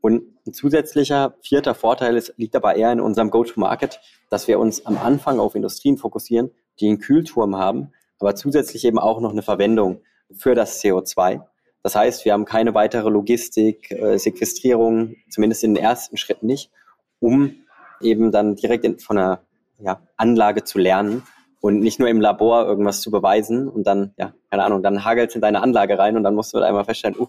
Und 0.00 0.24
ein 0.44 0.52
zusätzlicher 0.52 1.36
vierter 1.40 1.76
Vorteil 1.76 2.16
ist, 2.16 2.34
liegt 2.36 2.56
aber 2.56 2.74
eher 2.74 2.90
in 2.90 3.00
unserem 3.00 3.30
Go-to-Market, 3.30 4.00
dass 4.28 4.48
wir 4.48 4.58
uns 4.58 4.84
am 4.84 4.98
Anfang 4.98 5.38
auf 5.38 5.54
Industrien 5.54 5.96
fokussieren, 5.96 6.50
die 6.80 6.88
einen 6.88 6.98
Kühlturm 6.98 7.56
haben, 7.56 7.92
aber 8.18 8.34
zusätzlich 8.34 8.84
eben 8.84 8.98
auch 8.98 9.20
noch 9.20 9.30
eine 9.30 9.42
Verwendung 9.42 10.00
für 10.32 10.56
das 10.56 10.82
CO2. 10.82 11.42
Das 11.84 11.94
heißt, 11.94 12.24
wir 12.24 12.32
haben 12.32 12.44
keine 12.44 12.74
weitere 12.74 13.08
Logistik, 13.08 13.92
äh, 13.92 14.18
Sequestrierung, 14.18 15.14
zumindest 15.30 15.62
in 15.62 15.74
den 15.74 15.84
ersten 15.84 16.16
Schritten 16.16 16.46
nicht, 16.46 16.72
um 17.20 17.54
eben 18.00 18.32
dann 18.32 18.56
direkt 18.56 18.84
in, 18.84 18.98
von 18.98 19.18
einer 19.18 19.42
ja, 19.82 20.00
Anlage 20.16 20.64
zu 20.64 20.78
lernen 20.78 21.22
und 21.60 21.80
nicht 21.80 21.98
nur 21.98 22.08
im 22.08 22.20
Labor 22.20 22.66
irgendwas 22.66 23.00
zu 23.00 23.10
beweisen 23.10 23.68
und 23.68 23.86
dann, 23.86 24.14
ja, 24.18 24.34
keine 24.50 24.64
Ahnung, 24.64 24.82
dann 24.82 25.04
hagelt 25.04 25.30
es 25.30 25.34
in 25.34 25.40
deine 25.40 25.62
Anlage 25.62 25.98
rein 25.98 26.16
und 26.16 26.22
dann 26.22 26.34
musst 26.34 26.52
du 26.52 26.58
halt 26.58 26.66
einmal 26.66 26.84
feststellen, 26.84 27.18
uh, 27.18 27.26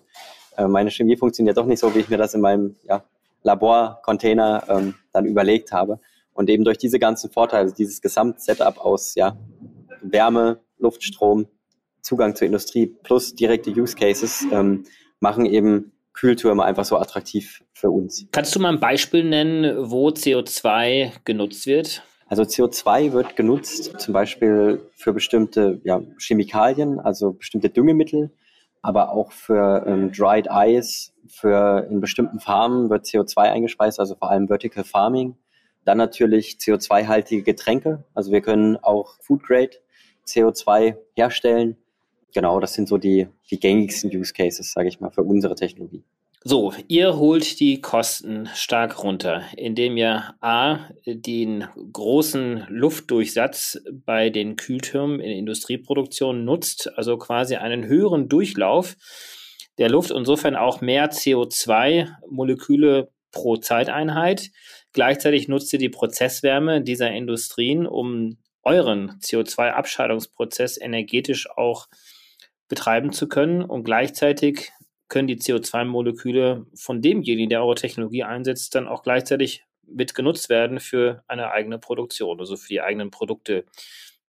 äh, 0.57 0.67
meine 0.67 0.91
Chemie 0.91 1.17
funktioniert 1.17 1.57
doch 1.57 1.65
nicht 1.65 1.79
so, 1.79 1.93
wie 1.95 2.00
ich 2.00 2.10
mir 2.10 2.17
das 2.17 2.33
in 2.33 2.41
meinem 2.41 2.75
ja, 2.83 3.03
Laborcontainer 3.43 4.63
ähm, 4.69 4.95
dann 5.12 5.25
überlegt 5.25 5.72
habe. 5.72 6.00
Und 6.33 6.50
eben 6.50 6.63
durch 6.63 6.79
diese 6.79 6.98
ganzen 6.98 7.29
Vorteile, 7.29 7.72
dieses 7.72 8.01
Gesamtsetup 8.01 8.83
aus 8.83 9.13
ja, 9.15 9.38
Wärme, 10.01 10.60
Luftstrom, 10.79 11.48
Zugang 12.01 12.36
zur 12.36 12.48
Industrie 12.48 12.88
plus 12.88 13.36
direkte 13.36 13.69
Use 13.69 13.95
Cases 13.95 14.45
ähm, 14.51 14.83
machen 15.19 15.45
eben 15.45 15.93
Kühltürme 16.13 16.63
einfach 16.63 16.86
so 16.86 16.98
attraktiv 16.98 17.63
für 17.74 17.89
uns. 17.89 18.27
Kannst 18.31 18.55
du 18.55 18.60
mal 18.60 18.74
ein 18.74 18.79
Beispiel 18.79 19.24
nennen, 19.24 19.89
wo 19.89 20.10
CO2 20.10 21.12
genutzt 21.24 21.65
wird? 21.65 22.03
Also 22.33 22.41
CO2 22.41 23.11
wird 23.11 23.35
genutzt 23.35 23.93
zum 23.99 24.11
Beispiel 24.11 24.81
für 24.95 25.13
bestimmte 25.13 25.79
ja, 25.83 26.01
Chemikalien, 26.17 26.99
also 26.99 27.33
bestimmte 27.33 27.69
Düngemittel, 27.69 28.31
aber 28.81 29.11
auch 29.11 29.31
für 29.31 29.85
ähm, 29.85 30.11
Dried 30.11 30.47
Ice, 30.49 31.11
für 31.27 31.87
in 31.91 32.01
bestimmten 32.01 32.39
Farmen 32.39 32.89
wird 32.89 33.05
CO2 33.05 33.37
eingespeist, 33.37 33.99
also 33.99 34.15
vor 34.15 34.31
allem 34.31 34.47
Vertical 34.47 34.83
Farming. 34.83 35.37
Dann 35.85 35.99
natürlich 35.99 36.57
CO2-haltige 36.59 37.43
Getränke, 37.43 38.03
also 38.15 38.31
wir 38.31 38.41
können 38.41 38.77
auch 38.77 39.13
Food 39.21 39.43
Grade 39.43 39.77
CO2 40.25 40.95
herstellen. 41.15 41.77
Genau, 42.33 42.59
das 42.59 42.73
sind 42.73 42.89
so 42.89 42.97
die, 42.97 43.27
die 43.51 43.59
gängigsten 43.59 44.09
Use 44.09 44.33
Cases, 44.33 44.71
sage 44.71 44.87
ich 44.87 44.99
mal, 44.99 45.11
für 45.11 45.21
unsere 45.21 45.53
Technologie. 45.53 46.03
So, 46.45 46.73
ihr 46.89 47.15
holt 47.15 47.62
die 47.62 47.79
Kosten 47.79 48.50
stark 48.53 49.01
runter, 49.01 49.43
indem 49.55 49.95
ihr 49.95 50.35
A, 50.41 50.89
den 51.05 51.65
großen 51.93 52.65
Luftdurchsatz 52.67 53.79
bei 53.89 54.29
den 54.29 54.57
Kühltürmen 54.57 55.21
in 55.21 55.31
Industrieproduktion 55.31 56.43
nutzt, 56.43 56.91
also 56.97 57.17
quasi 57.17 57.55
einen 57.55 57.85
höheren 57.85 58.27
Durchlauf 58.27 58.97
der 59.77 59.89
Luft, 59.89 60.12
insofern 60.12 60.57
auch 60.57 60.81
mehr 60.81 61.12
CO2-Moleküle 61.12 63.07
pro 63.31 63.55
Zeiteinheit. 63.55 64.51
Gleichzeitig 64.91 65.47
nutzt 65.47 65.71
ihr 65.71 65.79
die 65.79 65.88
Prozesswärme 65.88 66.81
dieser 66.81 67.09
Industrien, 67.09 67.88
um 67.88 68.38
euren 68.63 69.12
CO2-Abscheidungsprozess 69.21 70.77
energetisch 70.77 71.50
auch 71.55 71.88
betreiben 72.67 73.13
zu 73.13 73.29
können 73.29 73.62
und 73.63 73.85
gleichzeitig 73.85 74.73
können 75.13 75.27
die 75.27 75.38
CO2-Moleküle 75.38 76.65
von 76.74 77.03
demjenigen, 77.03 77.48
der 77.48 77.63
eure 77.63 77.75
Technologie 77.75 78.24
einsetzt, 78.24 78.74
dann 78.74 78.88
auch 78.88 79.03
gleichzeitig 79.03 79.63
mit 79.86 80.15
genutzt 80.15 80.50
werden 80.50 80.79
für 80.79 81.24
eine 81.27 81.51
eigene 81.51 81.77
Produktion, 81.77 82.39
also 82.39 82.58
für 82.58 82.67
die 82.67 82.82
eigenen 82.82 83.12
Produkte, 83.12 83.63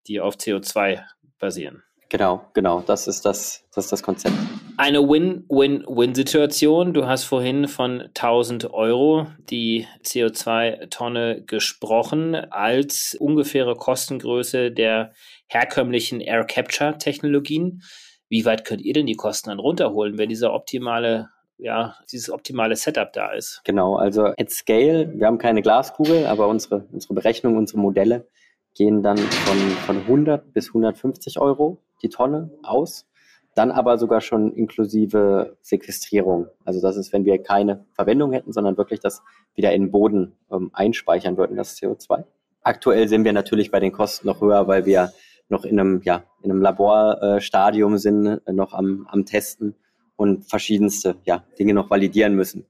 die 0.05 0.21
auf 0.21 0.35
CO2 0.35 1.01
basieren. 1.39 1.81
Genau, 2.09 2.45
genau, 2.53 2.81
das 2.81 3.07
ist 3.07 3.25
das, 3.25 3.65
das 3.73 3.85
ist 3.85 3.91
das 3.93 4.03
Konzept. 4.03 4.35
Eine 4.77 4.99
Win-Win-Win-Situation. 4.99 6.93
Du 6.93 7.07
hast 7.07 7.23
vorhin 7.23 7.67
von 7.67 8.01
1000 8.01 8.71
Euro 8.71 9.25
die 9.49 9.87
CO2-Tonne 10.03 11.41
gesprochen 11.47 12.35
als 12.35 13.17
ungefähre 13.19 13.73
Kostengröße 13.73 14.71
der 14.71 15.13
herkömmlichen 15.47 16.21
Air 16.21 16.45
Capture 16.45 16.99
Technologien. 16.99 17.81
Wie 18.29 18.45
weit 18.45 18.65
könnt 18.65 18.81
ihr 18.81 18.93
denn 18.93 19.05
die 19.05 19.15
Kosten 19.15 19.49
dann 19.49 19.59
runterholen, 19.59 20.17
wenn 20.17 20.29
dieser 20.29 20.53
optimale 20.53 21.29
ja, 21.57 21.95
dieses 22.11 22.29
optimale 22.29 22.75
Setup 22.75 23.11
da 23.13 23.31
ist. 23.31 23.61
Genau, 23.63 23.95
also 23.95 24.25
at 24.37 24.49
scale, 24.49 25.13
wir 25.15 25.25
haben 25.27 25.37
keine 25.37 25.61
Glaskugel, 25.61 26.25
aber 26.25 26.47
unsere, 26.47 26.85
unsere 26.91 27.13
Berechnungen, 27.13 27.57
unsere 27.57 27.79
Modelle 27.79 28.27
gehen 28.73 29.01
dann 29.01 29.17
von, 29.17 29.57
von 29.85 29.97
100 29.99 30.53
bis 30.53 30.67
150 30.67 31.39
Euro 31.39 31.77
die 32.01 32.09
Tonne 32.09 32.51
aus. 32.63 33.07
Dann 33.55 33.71
aber 33.71 33.97
sogar 33.97 34.19
schon 34.19 34.51
inklusive 34.51 35.55
Sequestrierung. 35.61 36.47
Also 36.65 36.81
das 36.81 36.97
ist, 36.97 37.13
wenn 37.13 37.23
wir 37.23 37.41
keine 37.41 37.85
Verwendung 37.93 38.33
hätten, 38.33 38.51
sondern 38.51 38.77
wirklich 38.77 38.99
das 38.99 39.23
wieder 39.53 39.71
in 39.71 39.83
den 39.83 39.91
Boden 39.91 40.33
ähm, 40.51 40.71
einspeichern 40.73 41.37
würden, 41.37 41.55
das 41.55 41.77
CO2. 41.77 42.25
Aktuell 42.63 43.07
sind 43.07 43.23
wir 43.23 43.31
natürlich 43.31 43.71
bei 43.71 43.79
den 43.79 43.93
Kosten 43.93 44.27
noch 44.27 44.41
höher, 44.41 44.67
weil 44.67 44.85
wir 44.85 45.13
noch 45.49 45.65
in 45.65 45.79
einem, 45.79 46.01
ja, 46.03 46.23
in 46.41 46.51
einem 46.51 46.61
Laborstadium 46.61 47.97
sind, 47.97 48.41
äh, 48.45 48.53
noch 48.53 48.73
am, 48.73 49.07
am 49.09 49.25
Testen 49.25 49.75
und 50.15 50.49
verschiedenste 50.49 51.15
ja, 51.25 51.43
Dinge 51.59 51.73
noch 51.73 51.89
validieren 51.89 52.35
müssen. 52.35 52.65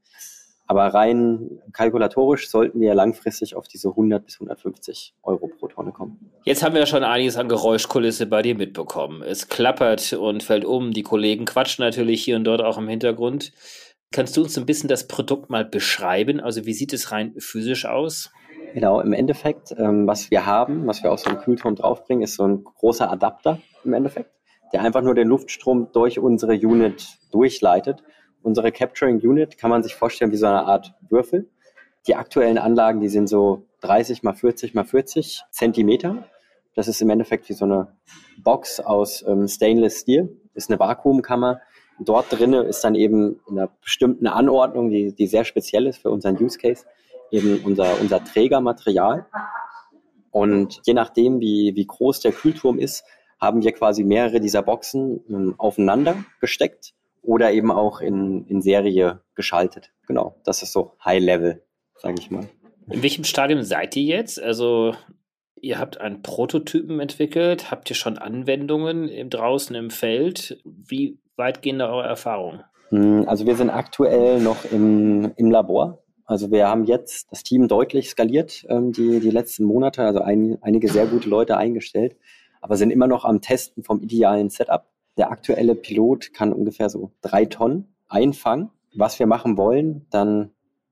Aber 0.67 0.87
rein 0.87 1.61
kalkulatorisch 1.73 2.49
sollten 2.49 2.79
wir 2.81 2.95
langfristig 2.95 3.55
auf 3.55 3.67
diese 3.67 3.89
100 3.89 4.25
bis 4.25 4.35
150 4.35 5.13
Euro 5.21 5.47
pro 5.47 5.67
Tonne 5.67 5.91
kommen. 5.91 6.31
Jetzt 6.43 6.63
haben 6.63 6.73
wir 6.73 6.87
schon 6.87 7.03
einiges 7.03 7.37
an 7.37 7.47
Geräuschkulisse 7.47 8.25
bei 8.25 8.41
dir 8.41 8.55
mitbekommen. 8.55 9.21
Es 9.21 9.47
klappert 9.47 10.13
und 10.13 10.41
fällt 10.41 10.65
um. 10.65 10.91
Die 10.91 11.03
Kollegen 11.03 11.45
quatschen 11.45 11.85
natürlich 11.85 12.23
hier 12.23 12.35
und 12.35 12.45
dort 12.45 12.61
auch 12.61 12.79
im 12.79 12.87
Hintergrund. 12.87 13.51
Kannst 14.11 14.37
du 14.37 14.41
uns 14.41 14.57
ein 14.57 14.65
bisschen 14.65 14.89
das 14.89 15.07
Produkt 15.07 15.51
mal 15.51 15.65
beschreiben? 15.65 16.39
Also 16.39 16.65
wie 16.65 16.73
sieht 16.73 16.93
es 16.93 17.11
rein 17.11 17.35
physisch 17.37 17.85
aus? 17.85 18.31
Genau, 18.75 18.99
im 18.99 19.13
Endeffekt, 19.13 19.73
ähm, 19.77 20.05
was 20.05 20.31
wir 20.31 20.45
haben, 20.45 20.85
was 20.85 21.01
wir 21.01 21.09
auf 21.09 21.21
so 21.21 21.29
einem 21.29 21.39
Kühlturm 21.39 21.75
draufbringen, 21.75 22.25
ist 22.25 22.35
so 22.35 22.45
ein 22.45 22.65
großer 22.65 23.09
Adapter 23.09 23.59
im 23.85 23.93
Endeffekt, 23.93 24.31
der 24.73 24.81
einfach 24.81 25.01
nur 25.01 25.15
den 25.15 25.29
Luftstrom 25.29 25.87
durch 25.93 26.19
unsere 26.19 26.55
Unit 26.55 27.07
durchleitet. 27.31 28.03
Unsere 28.43 28.73
Capturing 28.73 29.21
Unit 29.21 29.57
kann 29.57 29.69
man 29.69 29.81
sich 29.81 29.95
vorstellen 29.95 30.33
wie 30.33 30.35
so 30.35 30.47
eine 30.47 30.65
Art 30.65 30.93
Würfel. 31.07 31.49
Die 32.05 32.15
aktuellen 32.15 32.57
Anlagen, 32.57 32.99
die 32.99 33.07
sind 33.07 33.29
so 33.29 33.65
30 33.79 34.23
mal 34.23 34.33
40 34.33 34.73
mal 34.73 34.83
40 34.83 35.43
Zentimeter. 35.51 36.25
Das 36.75 36.89
ist 36.89 37.01
im 37.01 37.09
Endeffekt 37.09 37.47
wie 37.47 37.53
so 37.53 37.63
eine 37.63 37.95
Box 38.43 38.81
aus 38.81 39.23
ähm, 39.25 39.47
Stainless 39.47 40.01
Steel. 40.01 40.35
Ist 40.53 40.69
eine 40.69 40.81
Vakuumkammer. 40.81 41.61
Dort 42.01 42.29
drinnen 42.29 42.65
ist 42.65 42.83
dann 42.83 42.95
eben 42.95 43.39
in 43.47 43.57
einer 43.57 43.69
bestimmten 43.81 44.27
Anordnung, 44.27 44.89
die, 44.89 45.15
die 45.15 45.27
sehr 45.27 45.45
speziell 45.45 45.87
ist 45.87 45.99
für 45.99 46.11
unseren 46.11 46.35
Use 46.43 46.57
Case, 46.57 46.83
eben 47.31 47.61
unser, 47.63 47.99
unser 47.99 48.23
Trägermaterial. 48.23 49.25
Und 50.31 50.81
je 50.85 50.93
nachdem, 50.93 51.39
wie, 51.39 51.75
wie 51.75 51.87
groß 51.87 52.19
der 52.19 52.31
Kühlturm 52.31 52.77
ist, 52.79 53.05
haben 53.39 53.63
wir 53.63 53.71
quasi 53.71 54.03
mehrere 54.03 54.39
dieser 54.39 54.61
Boxen 54.61 55.21
ähm, 55.29 55.55
aufeinander 55.57 56.15
gesteckt 56.39 56.93
oder 57.21 57.51
eben 57.51 57.71
auch 57.71 58.01
in, 58.01 58.45
in 58.47 58.61
Serie 58.61 59.21
geschaltet. 59.35 59.91
Genau, 60.07 60.35
das 60.43 60.61
ist 60.61 60.71
so 60.71 60.93
High 61.03 61.21
Level, 61.21 61.63
sage 61.97 62.15
ich 62.19 62.31
mal. 62.31 62.47
In 62.89 63.01
welchem 63.01 63.23
Stadium 63.23 63.63
seid 63.63 63.95
ihr 63.95 64.03
jetzt? 64.03 64.41
Also 64.41 64.93
ihr 65.59 65.79
habt 65.79 65.99
einen 65.99 66.21
Prototypen 66.21 66.99
entwickelt, 66.99 67.71
habt 67.71 67.89
ihr 67.89 67.95
schon 67.95 68.17
Anwendungen 68.17 69.09
im, 69.09 69.29
draußen 69.29 69.75
im 69.75 69.89
Feld? 69.89 70.61
Wie 70.63 71.19
weit 71.35 71.61
gehen 71.61 71.79
da 71.79 71.89
eure 71.89 72.07
Erfahrungen? 72.07 72.63
Hm, 72.89 73.27
also 73.27 73.45
wir 73.45 73.55
sind 73.55 73.71
aktuell 73.71 74.39
noch 74.39 74.65
im, 74.71 75.33
im 75.37 75.51
Labor. 75.51 76.03
Also 76.25 76.51
wir 76.51 76.67
haben 76.67 76.85
jetzt 76.85 77.31
das 77.31 77.43
Team 77.43 77.67
deutlich 77.67 78.09
skaliert, 78.09 78.65
ähm, 78.69 78.91
die, 78.91 79.19
die 79.19 79.29
letzten 79.29 79.63
Monate, 79.63 80.03
also 80.03 80.21
ein, 80.21 80.57
einige 80.61 80.89
sehr 80.89 81.05
gute 81.05 81.29
Leute 81.29 81.57
eingestellt, 81.57 82.15
aber 82.61 82.77
sind 82.77 82.89
immer 82.89 83.07
noch 83.07 83.25
am 83.25 83.41
Testen 83.41 83.83
vom 83.83 84.01
idealen 84.01 84.49
Setup. 84.49 84.85
Der 85.17 85.31
aktuelle 85.31 85.75
Pilot 85.75 86.33
kann 86.33 86.51
ungefähr 86.51 86.89
so 86.89 87.11
drei 87.21 87.45
Tonnen 87.45 87.95
einfangen. 88.07 88.71
Was 88.95 89.19
wir 89.19 89.27
machen 89.27 89.57
wollen, 89.57 90.07
dann 90.09 90.51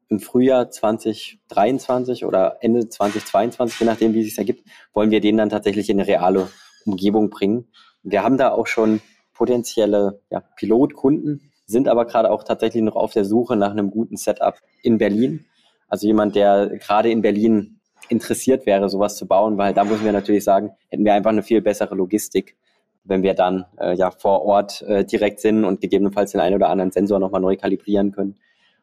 im 0.09 0.19
Frühjahr 0.19 0.69
2023 0.69 2.25
oder 2.25 2.57
Ende 2.61 2.87
2022, 2.87 3.79
je 3.79 3.85
nachdem, 3.87 4.13
wie 4.13 4.21
es 4.21 4.27
sich 4.27 4.37
ergibt, 4.37 4.67
wollen 4.93 5.09
wir 5.09 5.19
den 5.19 5.37
dann 5.37 5.49
tatsächlich 5.49 5.89
in 5.89 5.99
eine 5.99 6.07
reale 6.07 6.49
Umgebung 6.85 7.31
bringen. 7.31 7.67
Wir 8.03 8.23
haben 8.23 8.37
da 8.37 8.51
auch 8.51 8.67
schon 8.67 9.01
potenzielle 9.33 10.21
ja, 10.29 10.41
Pilotkunden, 10.41 11.51
sind 11.65 11.87
aber 11.87 12.05
gerade 12.05 12.31
auch 12.31 12.43
tatsächlich 12.43 12.83
noch 12.83 12.95
auf 12.95 13.13
der 13.13 13.25
Suche 13.25 13.55
nach 13.55 13.71
einem 13.71 13.91
guten 13.91 14.17
Setup 14.17 14.55
in 14.81 14.97
Berlin. 14.97 15.45
Also 15.87 16.07
jemand, 16.07 16.35
der 16.35 16.69
gerade 16.77 17.09
in 17.11 17.21
Berlin 17.21 17.79
interessiert 18.09 18.65
wäre, 18.65 18.89
sowas 18.89 19.15
zu 19.15 19.27
bauen, 19.27 19.57
weil 19.57 19.73
da 19.73 19.83
müssen 19.83 20.05
wir 20.05 20.11
natürlich 20.11 20.43
sagen, 20.43 20.71
hätten 20.89 21.05
wir 21.05 21.13
einfach 21.13 21.31
eine 21.31 21.43
viel 21.43 21.61
bessere 21.61 21.95
Logistik, 21.95 22.57
wenn 23.03 23.23
wir 23.23 23.33
dann 23.33 23.65
äh, 23.79 23.95
ja 23.95 24.11
vor 24.11 24.43
Ort 24.43 24.81
äh, 24.83 25.05
direkt 25.05 25.39
sind 25.39 25.65
und 25.65 25.81
gegebenenfalls 25.81 26.31
den 26.31 26.41
einen 26.41 26.55
oder 26.55 26.69
anderen 26.69 26.91
Sensor 26.91 27.19
nochmal 27.19 27.41
neu 27.41 27.55
kalibrieren 27.55 28.11
können 28.11 28.35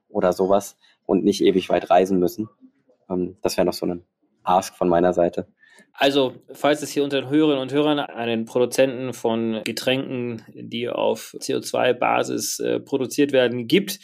oder 0.09 0.33
sowas 0.33 0.77
und 1.07 1.25
nicht 1.25 1.43
ewig 1.43 1.69
weit 1.69 1.91
reisen 1.91 2.19
müssen. 2.19 2.49
Ähm, 3.09 3.37
das 3.43 3.57
wäre 3.57 3.67
noch 3.67 3.73
so 3.73 3.87
ein 3.87 4.05
Ask 4.43 4.75
von 4.75 4.89
meiner 4.89 5.13
Seite. 5.13 5.47
Also, 5.93 6.35
falls 6.53 6.83
es 6.83 6.91
hier 6.91 7.05
unter 7.05 7.21
den 7.21 7.31
Hörerinnen 7.31 7.61
und 7.61 7.73
Hörern 7.73 7.99
einen 7.99 8.45
Produzenten 8.45 9.13
von 9.13 9.63
Getränken, 9.65 10.43
die 10.55 10.89
auf 10.89 11.35
CO2-Basis 11.39 12.61
äh, 12.61 12.81
produziert 12.81 13.33
werden, 13.33 13.69
gibt, 13.69 14.01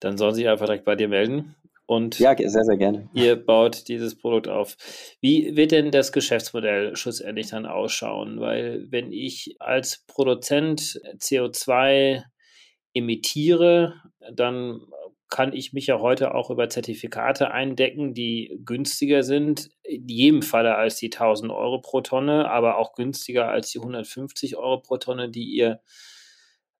dann 0.00 0.16
sollen 0.16 0.34
Sie 0.34 0.42
sich 0.42 0.48
einfach 0.48 0.66
direkt 0.66 0.84
bei 0.84 0.94
dir 0.94 1.08
melden. 1.08 1.56
Und 1.86 2.18
ja, 2.18 2.36
sehr, 2.36 2.64
sehr 2.64 2.76
gerne. 2.76 3.08
Ihr 3.14 3.34
baut 3.34 3.88
dieses 3.88 4.18
Produkt 4.18 4.46
auf. 4.46 4.76
Wie 5.22 5.56
wird 5.56 5.72
denn 5.72 5.90
das 5.90 6.12
Geschäftsmodell 6.12 6.94
schlussendlich 6.96 7.48
dann 7.48 7.64
ausschauen? 7.64 8.40
Weil 8.40 8.86
wenn 8.90 9.10
ich 9.10 9.56
als 9.58 10.04
Produzent 10.06 11.00
CO2 11.18 12.24
emittiere, 12.92 13.94
dann 14.30 14.82
kann 15.28 15.52
ich 15.52 15.72
mich 15.72 15.86
ja 15.86 16.00
heute 16.00 16.34
auch 16.34 16.50
über 16.50 16.68
Zertifikate 16.68 17.50
eindecken, 17.50 18.14
die 18.14 18.60
günstiger 18.64 19.22
sind, 19.22 19.70
in 19.82 20.08
jedem 20.08 20.42
Falle 20.42 20.76
als 20.76 20.96
die 20.96 21.10
1000 21.12 21.52
Euro 21.52 21.80
pro 21.80 22.00
Tonne, 22.00 22.50
aber 22.50 22.78
auch 22.78 22.94
günstiger 22.94 23.48
als 23.48 23.70
die 23.70 23.78
150 23.78 24.56
Euro 24.56 24.80
pro 24.80 24.96
Tonne, 24.96 25.28
die 25.28 25.44
ihr 25.44 25.80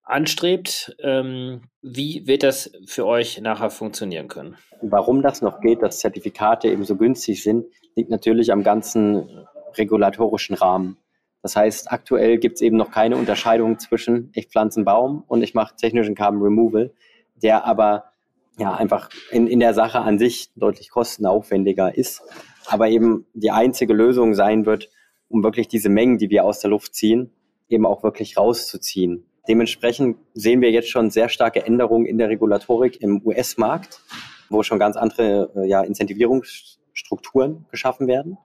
anstrebt. 0.02 0.96
Ähm, 1.00 1.62
wie 1.82 2.26
wird 2.26 2.42
das 2.42 2.72
für 2.86 3.06
euch 3.06 3.40
nachher 3.40 3.70
funktionieren 3.70 4.28
können? 4.28 4.56
Warum 4.80 5.22
das 5.22 5.42
noch 5.42 5.60
geht, 5.60 5.82
dass 5.82 6.00
Zertifikate 6.00 6.68
eben 6.68 6.84
so 6.84 6.96
günstig 6.96 7.42
sind, 7.42 7.66
liegt 7.94 8.10
natürlich 8.10 8.50
am 8.50 8.62
ganzen 8.62 9.46
regulatorischen 9.76 10.56
Rahmen. 10.56 10.96
Das 11.42 11.54
heißt, 11.54 11.92
aktuell 11.92 12.38
gibt 12.38 12.56
es 12.56 12.62
eben 12.62 12.76
noch 12.76 12.90
keine 12.90 13.16
Unterscheidung 13.16 13.78
zwischen 13.78 14.32
ich 14.34 14.48
pflanze 14.48 14.80
einen 14.80 14.86
Baum 14.86 15.24
und 15.28 15.42
ich 15.42 15.54
mache 15.54 15.76
technischen 15.76 16.14
Carbon 16.14 16.42
Removal, 16.42 16.92
der 17.36 17.64
aber 17.64 18.12
ja 18.58 18.74
einfach 18.74 19.08
in, 19.30 19.46
in 19.46 19.60
der 19.60 19.74
Sache 19.74 20.00
an 20.00 20.18
sich 20.18 20.50
deutlich 20.56 20.90
kostenaufwendiger 20.90 21.96
ist, 21.96 22.22
aber 22.66 22.88
eben 22.88 23.26
die 23.32 23.50
einzige 23.50 23.94
Lösung 23.94 24.34
sein 24.34 24.66
wird, 24.66 24.90
um 25.28 25.42
wirklich 25.42 25.68
diese 25.68 25.88
Mengen, 25.88 26.18
die 26.18 26.30
wir 26.30 26.44
aus 26.44 26.60
der 26.60 26.70
Luft 26.70 26.94
ziehen, 26.94 27.30
eben 27.68 27.86
auch 27.86 28.02
wirklich 28.02 28.36
rauszuziehen. 28.36 29.24
Dementsprechend 29.46 30.18
sehen 30.34 30.60
wir 30.60 30.70
jetzt 30.70 30.90
schon 30.90 31.10
sehr 31.10 31.28
starke 31.28 31.64
Änderungen 31.64 32.06
in 32.06 32.18
der 32.18 32.28
Regulatorik 32.28 33.00
im 33.00 33.22
US-Markt, 33.24 34.02
wo 34.50 34.62
schon 34.62 34.78
ganz 34.78 34.96
andere 34.96 35.50
äh, 35.56 35.68
ja, 35.68 35.82
Incentivierungsstrukturen 35.82 37.66
geschaffen 37.70 38.06
werden, 38.08 38.36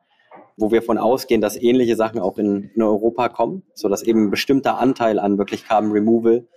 wo 0.56 0.72
wir 0.72 0.82
von 0.82 0.98
ausgehen, 0.98 1.42
dass 1.42 1.58
ähnliche 1.58 1.96
Sachen 1.96 2.20
auch 2.20 2.38
in, 2.38 2.72
in 2.76 2.82
Europa 2.82 3.30
kommen, 3.30 3.64
so 3.74 3.90
dass 3.90 4.04
eben 4.04 4.26
ein 4.26 4.32
bestimmter 4.32 4.78
Anteil 4.78 5.20
an 5.20 5.38
wirklich 5.38 5.66
Carbon 5.66 5.92
Removal 5.92 6.48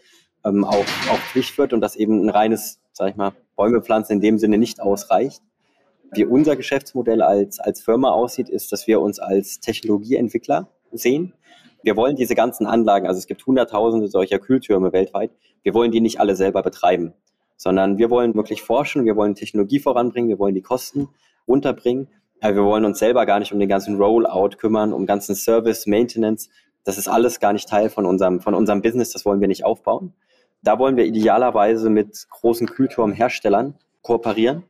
ähm, 0.44 0.64
auch, 0.64 0.84
auch 1.10 1.18
Pflicht 1.30 1.58
wird 1.58 1.72
und 1.72 1.80
dass 1.80 1.96
eben 1.96 2.24
ein 2.24 2.30
reines, 2.30 2.80
sag 2.92 3.10
ich 3.10 3.16
mal, 3.16 3.32
Bäume 3.56 3.82
pflanzen 3.82 4.12
in 4.12 4.20
dem 4.20 4.38
Sinne 4.38 4.58
nicht 4.58 4.80
ausreicht. 4.80 5.42
Wie 6.12 6.24
unser 6.24 6.56
Geschäftsmodell 6.56 7.22
als, 7.22 7.58
als 7.58 7.80
Firma 7.80 8.10
aussieht, 8.10 8.48
ist, 8.48 8.70
dass 8.70 8.86
wir 8.86 9.00
uns 9.00 9.18
als 9.18 9.60
Technologieentwickler 9.60 10.68
sehen. 10.92 11.32
Wir 11.82 11.96
wollen 11.96 12.16
diese 12.16 12.34
ganzen 12.34 12.66
Anlagen, 12.66 13.06
also 13.06 13.18
es 13.18 13.26
gibt 13.26 13.44
hunderttausende 13.46 14.08
solcher 14.08 14.38
Kühltürme 14.38 14.92
weltweit, 14.92 15.30
wir 15.62 15.74
wollen 15.74 15.90
die 15.90 16.00
nicht 16.00 16.20
alle 16.20 16.36
selber 16.36 16.62
betreiben, 16.62 17.12
sondern 17.56 17.98
wir 17.98 18.10
wollen 18.10 18.34
wirklich 18.34 18.62
forschen, 18.62 19.04
wir 19.04 19.16
wollen 19.16 19.34
Technologie 19.34 19.80
voranbringen, 19.80 20.28
wir 20.28 20.38
wollen 20.38 20.54
die 20.54 20.62
Kosten 20.62 21.08
runterbringen, 21.46 22.08
aber 22.40 22.56
wir 22.56 22.64
wollen 22.64 22.84
uns 22.84 22.98
selber 22.98 23.26
gar 23.26 23.38
nicht 23.38 23.52
um 23.52 23.60
den 23.60 23.68
ganzen 23.68 23.96
Rollout 23.96 24.56
kümmern, 24.58 24.92
um 24.92 25.06
ganzen 25.06 25.34
Service, 25.34 25.86
Maintenance, 25.86 26.48
das 26.84 26.98
ist 26.98 27.08
alles 27.08 27.40
gar 27.40 27.52
nicht 27.52 27.68
Teil 27.68 27.90
von 27.90 28.06
unserem, 28.06 28.40
von 28.40 28.54
unserem 28.54 28.80
Business, 28.80 29.10
das 29.10 29.24
wollen 29.24 29.40
wir 29.40 29.48
nicht 29.48 29.64
aufbauen. 29.64 30.12
Da 30.62 30.78
wollen 30.78 30.96
wir 30.96 31.04
idealerweise 31.04 31.90
mit 31.90 32.26
großen 32.30 32.66
Kühlturmherstellern 32.66 33.74
kooperieren, 34.02 34.64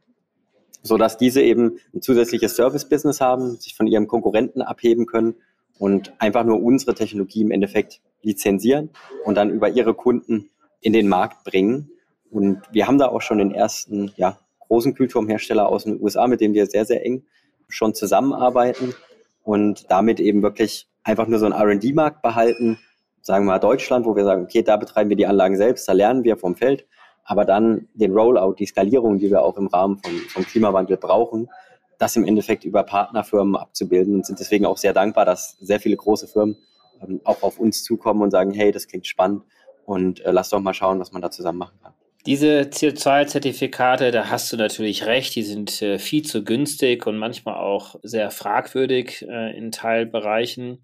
sodass 0.83 1.17
diese 1.17 1.43
eben 1.43 1.79
ein 1.95 2.03
zusätzliches 2.03 2.57
Service-Business 2.57 3.21
haben, 3.21 3.57
sich 3.57 3.75
von 3.75 3.87
ihrem 3.87 4.07
Konkurrenten 4.07 4.63
abheben 4.63 5.07
können 5.07 5.37
und 5.79 6.13
einfach 6.19 6.45
nur 6.45 6.63
unsere 6.63 6.95
Technologie 6.95 7.43
im 7.43 7.51
Endeffekt 7.51 8.01
lizenzieren 8.23 8.91
und 9.25 9.37
dann 9.37 9.51
über 9.51 9.69
ihre 9.69 9.95
Kunden 9.95 10.51
in 10.81 10.93
den 10.93 11.09
Markt 11.09 11.45
bringen. 11.45 11.91
Und 12.31 12.63
wir 12.73 12.87
haben 12.87 12.99
da 12.99 13.09
auch 13.09 13.23
schon 13.23 13.39
den 13.39 13.53
ersten 13.53 14.13
ja, 14.17 14.39
großen 14.61 14.95
Kühlturmhersteller 14.95 15.69
aus 15.69 15.85
den 15.85 16.01
USA, 16.01 16.27
mit 16.27 16.41
dem 16.41 16.55
wir 16.55 16.67
sehr, 16.67 16.85
sehr 16.85 17.05
eng 17.05 17.25
schon 17.69 17.95
zusammenarbeiten 17.95 18.95
und 19.43 19.91
damit 19.91 20.21
eben 20.21 20.43
wirklich 20.43 20.89
einfach 21.03 21.27
nur 21.27 21.39
so 21.39 21.47
einen 21.47 21.55
RD-Markt 21.55 22.23
behalten, 22.23 22.79
sagen 23.27 23.45
wir 23.45 23.53
mal 23.55 23.59
Deutschland, 23.59 24.07
wo 24.07 24.15
wir 24.15 24.23
sagen, 24.23 24.45
okay, 24.45 24.63
da 24.63 24.77
betreiben 24.77 25.11
wir 25.11 25.17
die 25.17 25.27
Anlagen 25.27 25.57
selbst, 25.57 25.89
da 25.89 25.93
lernen 25.93 26.23
wir 26.23 26.37
vom 26.37 26.55
Feld, 26.55 26.87
aber 27.25 27.45
dann 27.45 27.89
den 27.95 28.13
Rollout, 28.13 28.55
die 28.55 28.67
Skalierung, 28.67 29.19
die 29.19 29.31
wir 29.31 29.43
auch 29.43 29.57
im 29.57 29.67
Rahmen 29.67 29.99
vom, 29.99 30.17
vom 30.29 30.45
Klimawandel 30.45 30.97
brauchen, 30.97 31.51
das 31.99 32.15
im 32.15 32.25
Endeffekt 32.25 32.65
über 32.65 32.85
Partnerfirmen 32.85 33.57
abzubilden 33.57 34.15
und 34.15 34.27
sind 34.27 34.39
deswegen 34.39 34.65
auch 34.65 34.77
sehr 34.77 34.93
dankbar, 34.93 35.25
dass 35.25 35.57
sehr 35.59 35.81
viele 35.81 35.97
große 35.97 36.29
Firmen 36.29 36.57
ähm, 37.03 37.21
auch 37.25 37.43
auf 37.43 37.59
uns 37.59 37.83
zukommen 37.83 38.23
und 38.23 38.31
sagen, 38.31 38.53
hey, 38.53 38.71
das 38.71 38.87
klingt 38.87 39.09
spannend 39.09 39.43
und 39.87 40.25
äh, 40.25 40.31
lass 40.31 40.51
doch 40.51 40.61
mal 40.61 40.73
schauen, 40.73 41.01
was 41.01 41.11
man 41.11 41.21
da 41.21 41.33
zusammen 41.33 41.59
machen 41.59 41.79
kann. 41.83 41.95
Diese 42.27 42.61
CO2-Zertifikate, 42.61 44.13
da 44.13 44.31
hast 44.31 44.53
du 44.53 44.57
natürlich 44.57 45.05
recht, 45.07 45.35
die 45.35 45.43
sind 45.43 45.83
äh, 45.83 45.99
viel 45.99 46.23
zu 46.23 46.45
günstig 46.45 47.09
und 47.09 47.19
manchmal 47.19 47.57
auch 47.57 47.97
sehr 48.05 48.31
fragwürdig 48.31 49.27
äh, 49.29 49.57
in 49.57 49.73
Teilbereichen. 49.73 50.83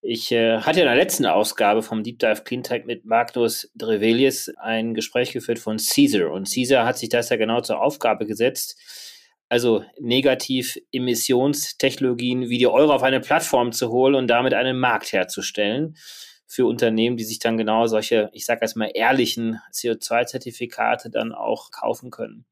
Ich 0.00 0.30
äh, 0.30 0.60
hatte 0.60 0.78
in 0.80 0.86
der 0.86 0.94
letzten 0.94 1.26
Ausgabe 1.26 1.82
vom 1.82 2.04
Deep 2.04 2.20
Dive 2.20 2.44
Cleantech 2.44 2.84
mit 2.84 3.04
Magnus 3.04 3.68
Drevelius 3.74 4.48
ein 4.56 4.94
Gespräch 4.94 5.32
geführt 5.32 5.58
von 5.58 5.78
Caesar. 5.78 6.30
Und 6.30 6.48
Caesar 6.48 6.86
hat 6.86 6.98
sich 6.98 7.08
das 7.08 7.30
ja 7.30 7.36
genau 7.36 7.62
zur 7.62 7.82
Aufgabe 7.82 8.24
gesetzt, 8.24 8.78
also 9.48 9.84
Negativ-Emissionstechnologien 9.98 12.48
wie 12.48 12.58
die 12.58 12.68
Euro 12.68 12.92
auf 12.92 13.02
eine 13.02 13.18
Plattform 13.20 13.72
zu 13.72 13.90
holen 13.90 14.14
und 14.14 14.28
damit 14.28 14.54
einen 14.54 14.78
Markt 14.78 15.12
herzustellen 15.12 15.96
für 16.46 16.66
Unternehmen, 16.66 17.16
die 17.16 17.24
sich 17.24 17.40
dann 17.40 17.58
genau 17.58 17.86
solche, 17.86 18.30
ich 18.32 18.44
sage 18.44 18.60
erstmal, 18.62 18.92
ehrlichen 18.94 19.58
CO2-Zertifikate 19.72 21.10
dann 21.10 21.32
auch 21.32 21.72
kaufen 21.72 22.10
können. 22.10 22.46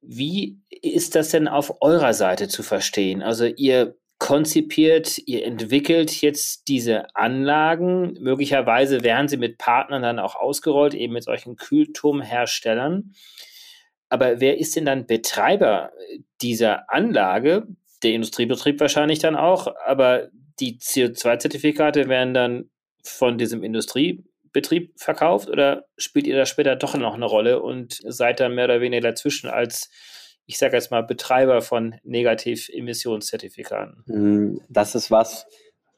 Wie 0.00 0.62
ist 0.70 1.14
das 1.14 1.28
denn 1.30 1.46
auf 1.46 1.82
eurer 1.82 2.14
Seite 2.14 2.48
zu 2.48 2.62
verstehen? 2.62 3.22
Also 3.22 3.44
ihr 3.44 3.98
konzipiert, 4.18 5.18
ihr 5.26 5.44
entwickelt 5.44 6.20
jetzt 6.22 6.68
diese 6.68 7.14
Anlagen. 7.14 8.14
Möglicherweise 8.20 9.02
werden 9.02 9.28
sie 9.28 9.36
mit 9.36 9.58
Partnern 9.58 10.02
dann 10.02 10.18
auch 10.18 10.36
ausgerollt, 10.36 10.94
eben 10.94 11.12
mit 11.12 11.24
solchen 11.24 11.56
Kühlturmherstellern. 11.56 13.12
Aber 14.08 14.40
wer 14.40 14.58
ist 14.58 14.76
denn 14.76 14.86
dann 14.86 15.06
Betreiber 15.06 15.90
dieser 16.40 16.90
Anlage? 16.92 17.66
Der 18.02 18.12
Industriebetrieb 18.12 18.80
wahrscheinlich 18.80 19.18
dann 19.18 19.36
auch, 19.36 19.68
aber 19.84 20.28
die 20.60 20.78
CO2-Zertifikate 20.78 22.08
werden 22.08 22.34
dann 22.34 22.70
von 23.02 23.36
diesem 23.36 23.62
Industriebetrieb 23.62 24.98
verkauft 24.98 25.48
oder 25.48 25.86
spielt 25.96 26.26
ihr 26.26 26.36
da 26.36 26.46
später 26.46 26.76
doch 26.76 26.94
noch 26.94 27.14
eine 27.14 27.26
Rolle 27.26 27.62
und 27.62 27.98
seid 28.04 28.40
da 28.40 28.48
mehr 28.48 28.64
oder 28.66 28.80
weniger 28.80 29.08
dazwischen 29.08 29.50
als 29.50 29.90
ich 30.46 30.58
sage 30.58 30.76
jetzt 30.76 30.90
mal, 30.90 31.02
Betreiber 31.02 31.60
von 31.60 31.96
Negativ-Emissionszertifikaten? 32.04 34.04
Hm, 34.06 34.60
das 34.68 34.94
ist 34.94 35.10
was, 35.10 35.46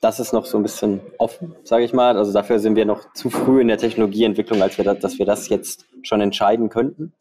das 0.00 0.20
ist 0.20 0.32
noch 0.32 0.46
so 0.46 0.56
ein 0.56 0.62
bisschen 0.62 1.00
offen, 1.18 1.54
sage 1.64 1.84
ich 1.84 1.92
mal. 1.92 2.16
Also 2.16 2.32
dafür 2.32 2.58
sind 2.58 2.76
wir 2.76 2.84
noch 2.84 3.12
zu 3.12 3.30
früh 3.30 3.60
in 3.60 3.68
der 3.68 3.78
Technologieentwicklung, 3.78 4.62
als 4.62 4.78
wir 4.78 4.84
das, 4.84 4.98
dass 5.00 5.18
wir 5.18 5.26
das 5.26 5.48
jetzt 5.48 5.86
schon 6.02 6.20
entscheiden 6.20 6.68
könnten. 6.68 7.12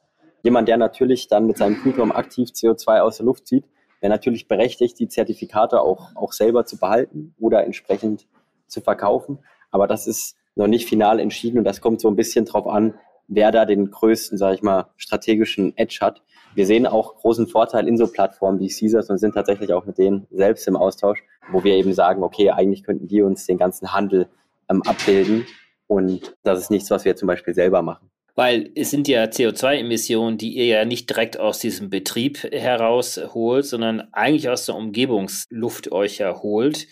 Jemand, 0.44 0.70
der 0.70 0.78
natürlich 0.78 1.28
dann 1.28 1.48
mit 1.48 1.58
seinem 1.58 1.82
Kühlturm 1.82 2.12
aktiv 2.12 2.50
CO2 2.50 3.02
aus 3.02 3.18
der 3.18 3.26
Luft 3.26 3.48
zieht, 3.48 3.66
wäre 4.00 4.12
natürlich 4.12 4.48
berechtigt, 4.48 5.00
die 5.00 5.10
Zertifikate 5.10 5.82
auch, 5.82 6.16
auch 6.16 6.32
selber 6.32 6.66
zu 6.66 6.78
behalten 6.78 7.34
oder 7.40 7.66
entsprechend 7.66 8.28
zu 8.68 8.82
verkaufen. 8.82 9.40
Aber 9.72 9.88
das 9.88 10.08
ist 10.08 10.38
noch 10.56 10.68
nicht 10.68 10.88
final 10.88 11.20
entschieden 11.20 11.58
und 11.58 11.64
das 11.64 11.82
kommt 11.82 12.00
so 12.00 12.08
ein 12.08 12.16
bisschen 12.16 12.46
drauf 12.46 12.68
an, 12.68 12.94
wer 13.28 13.52
da 13.52 13.66
den 13.66 13.92
größten, 13.92 14.38
sage 14.38 14.56
ich 14.56 14.62
mal, 14.62 14.88
strategischen 14.98 15.78
Edge 15.78 16.00
hat 16.02 16.22
wir 16.58 16.66
sehen 16.66 16.88
auch 16.88 17.18
großen 17.18 17.46
Vorteil 17.46 17.88
in 17.88 17.98
so 17.98 18.08
Plattformen 18.08 18.60
wie 18.60 18.68
Caesars 18.68 19.12
und 19.12 19.20
sind 19.20 19.36
tatsächlich 19.36 19.74
auch 19.74 19.86
mit 19.86 20.00
denen 20.00 20.26
selbst 20.32 20.68
im 20.68 20.76
Austausch, 20.76 21.24
wo 21.52 21.64
wir 21.64 21.76
eben 21.76 21.94
sagen, 21.94 22.24
okay, 22.24 22.50
eigentlich 22.50 22.84
könnten 22.84 23.08
die 23.08 23.22
uns 23.22 23.46
den 23.46 23.60
ganzen 23.60 23.94
Handel 23.94 24.28
ähm, 24.68 24.82
abbilden 24.82 25.46
und 25.86 26.36
das 26.42 26.60
ist 26.60 26.72
nichts, 26.72 26.90
was 26.90 27.06
wir 27.06 27.16
zum 27.16 27.28
Beispiel 27.28 27.54
selber 27.54 27.84
machen. 27.84 28.10
Weil 28.34 28.72
es 28.74 28.90
sind 28.90 29.08
ja 29.08 29.26
CO2-Emissionen, 29.26 30.40
die 30.40 30.54
ihr 30.54 30.66
ja 30.66 30.86
nicht 30.86 31.08
direkt 31.08 31.40
aus 31.40 31.60
diesem 31.60 31.92
Betrieb 31.92 32.42
herausholt, 32.52 33.66
sondern 33.66 34.08
eigentlich 34.12 34.50
aus 34.50 34.66
der 34.66 34.76
Umgebungsluft 34.76 35.92
euch 35.92 36.18
ja 36.18 36.42
holt. 36.42 36.88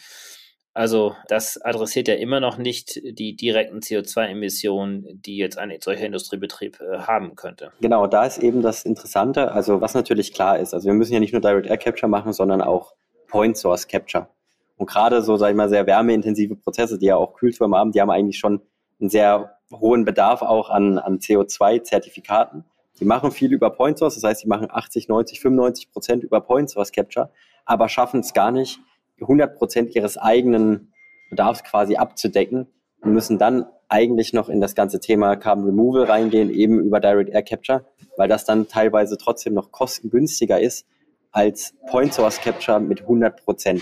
Also 0.75 1.15
das 1.29 1.59
adressiert 1.61 2.09
ja 2.09 2.15
immer 2.15 2.41
noch 2.41 2.57
nicht 2.57 3.01
die 3.01 3.33
direkten 3.33 3.79
CO2-Emissionen, 3.79 5.21
die 5.21 5.38
jetzt 5.38 5.57
ein 5.57 5.71
solcher 5.79 6.05
Industriebetrieb 6.05 6.81
äh, 6.81 6.99
haben 6.99 7.38
könnte. 7.38 7.71
Genau, 7.79 8.07
da 8.07 8.25
ist 8.25 8.39
eben 8.39 8.61
das 8.61 8.83
Interessante, 8.83 9.53
also 9.53 9.79
was 9.79 9.93
natürlich 9.93 10.33
klar 10.33 10.59
ist, 10.59 10.73
also 10.73 10.88
wir 10.88 10.93
müssen 10.93 11.13
ja 11.13 11.21
nicht 11.21 11.31
nur 11.31 11.41
Direct 11.41 11.67
Air 11.67 11.77
Capture 11.77 12.09
machen, 12.09 12.33
sondern 12.33 12.61
auch 12.61 12.93
Point 13.29 13.55
Source 13.55 13.88
Capture. 13.88 14.27
Und 14.75 14.89
gerade 14.89 15.21
so, 15.21 15.38
sag 15.38 15.51
ich 15.51 15.55
mal, 15.55 15.69
sehr 15.69 15.88
wärmeintensive 15.88 16.57
Prozesse, 16.57 16.99
die 16.99 17.05
ja 17.05 17.15
auch 17.15 17.35
Kühltürme 17.35 17.77
haben, 17.77 17.93
die 17.93 18.01
haben 18.01 18.09
eigentlich 18.09 18.38
schon 18.38 18.61
einen 18.99 19.09
sehr 19.09 19.57
hohen 19.71 20.03
Bedarf 20.03 20.41
auch 20.41 20.69
an, 20.69 20.97
an 20.99 21.19
CO2-Zertifikaten. 21.19 22.65
Die 22.99 23.05
machen 23.05 23.31
viel 23.31 23.53
über 23.53 23.69
Point 23.69 23.97
Source, 23.97 24.15
das 24.15 24.25
heißt, 24.25 24.43
die 24.43 24.49
machen 24.49 24.67
80, 24.69 25.07
90, 25.07 25.39
95 25.39 25.91
Prozent 25.93 26.23
über 26.25 26.41
Point 26.41 26.69
Source 26.69 26.91
Capture, 26.91 27.31
aber 27.63 27.88
schaffen 27.88 28.19
es 28.19 28.33
gar 28.33 28.51
nicht, 28.51 28.81
100 29.21 29.58
Prozent 29.58 29.95
ihres 29.95 30.17
eigenen 30.17 30.93
Bedarfs 31.30 31.63
quasi 31.63 31.95
abzudecken 31.95 32.67
und 33.01 33.13
müssen 33.13 33.38
dann 33.38 33.65
eigentlich 33.88 34.34
noch 34.34 34.49
in 34.49 34.62
das 34.62 34.75
ganze 34.75 34.99
Thema 34.99 35.36
Carbon 35.36 35.65
Removal 35.65 36.06
reingehen, 36.06 36.49
eben 36.49 36.80
über 36.80 36.99
Direct 36.99 37.30
Air 37.30 37.43
Capture, 37.43 37.86
weil 38.17 38.28
das 38.28 38.45
dann 38.45 38.67
teilweise 38.67 39.17
trotzdem 39.17 39.54
noch 39.54 39.71
kostengünstiger 39.71 40.60
ist 40.60 40.86
als 41.32 41.73
Point 41.88 42.13
Source 42.13 42.39
Capture 42.39 42.80
mit 42.80 43.01
100 43.01 43.43
Prozent 43.43 43.82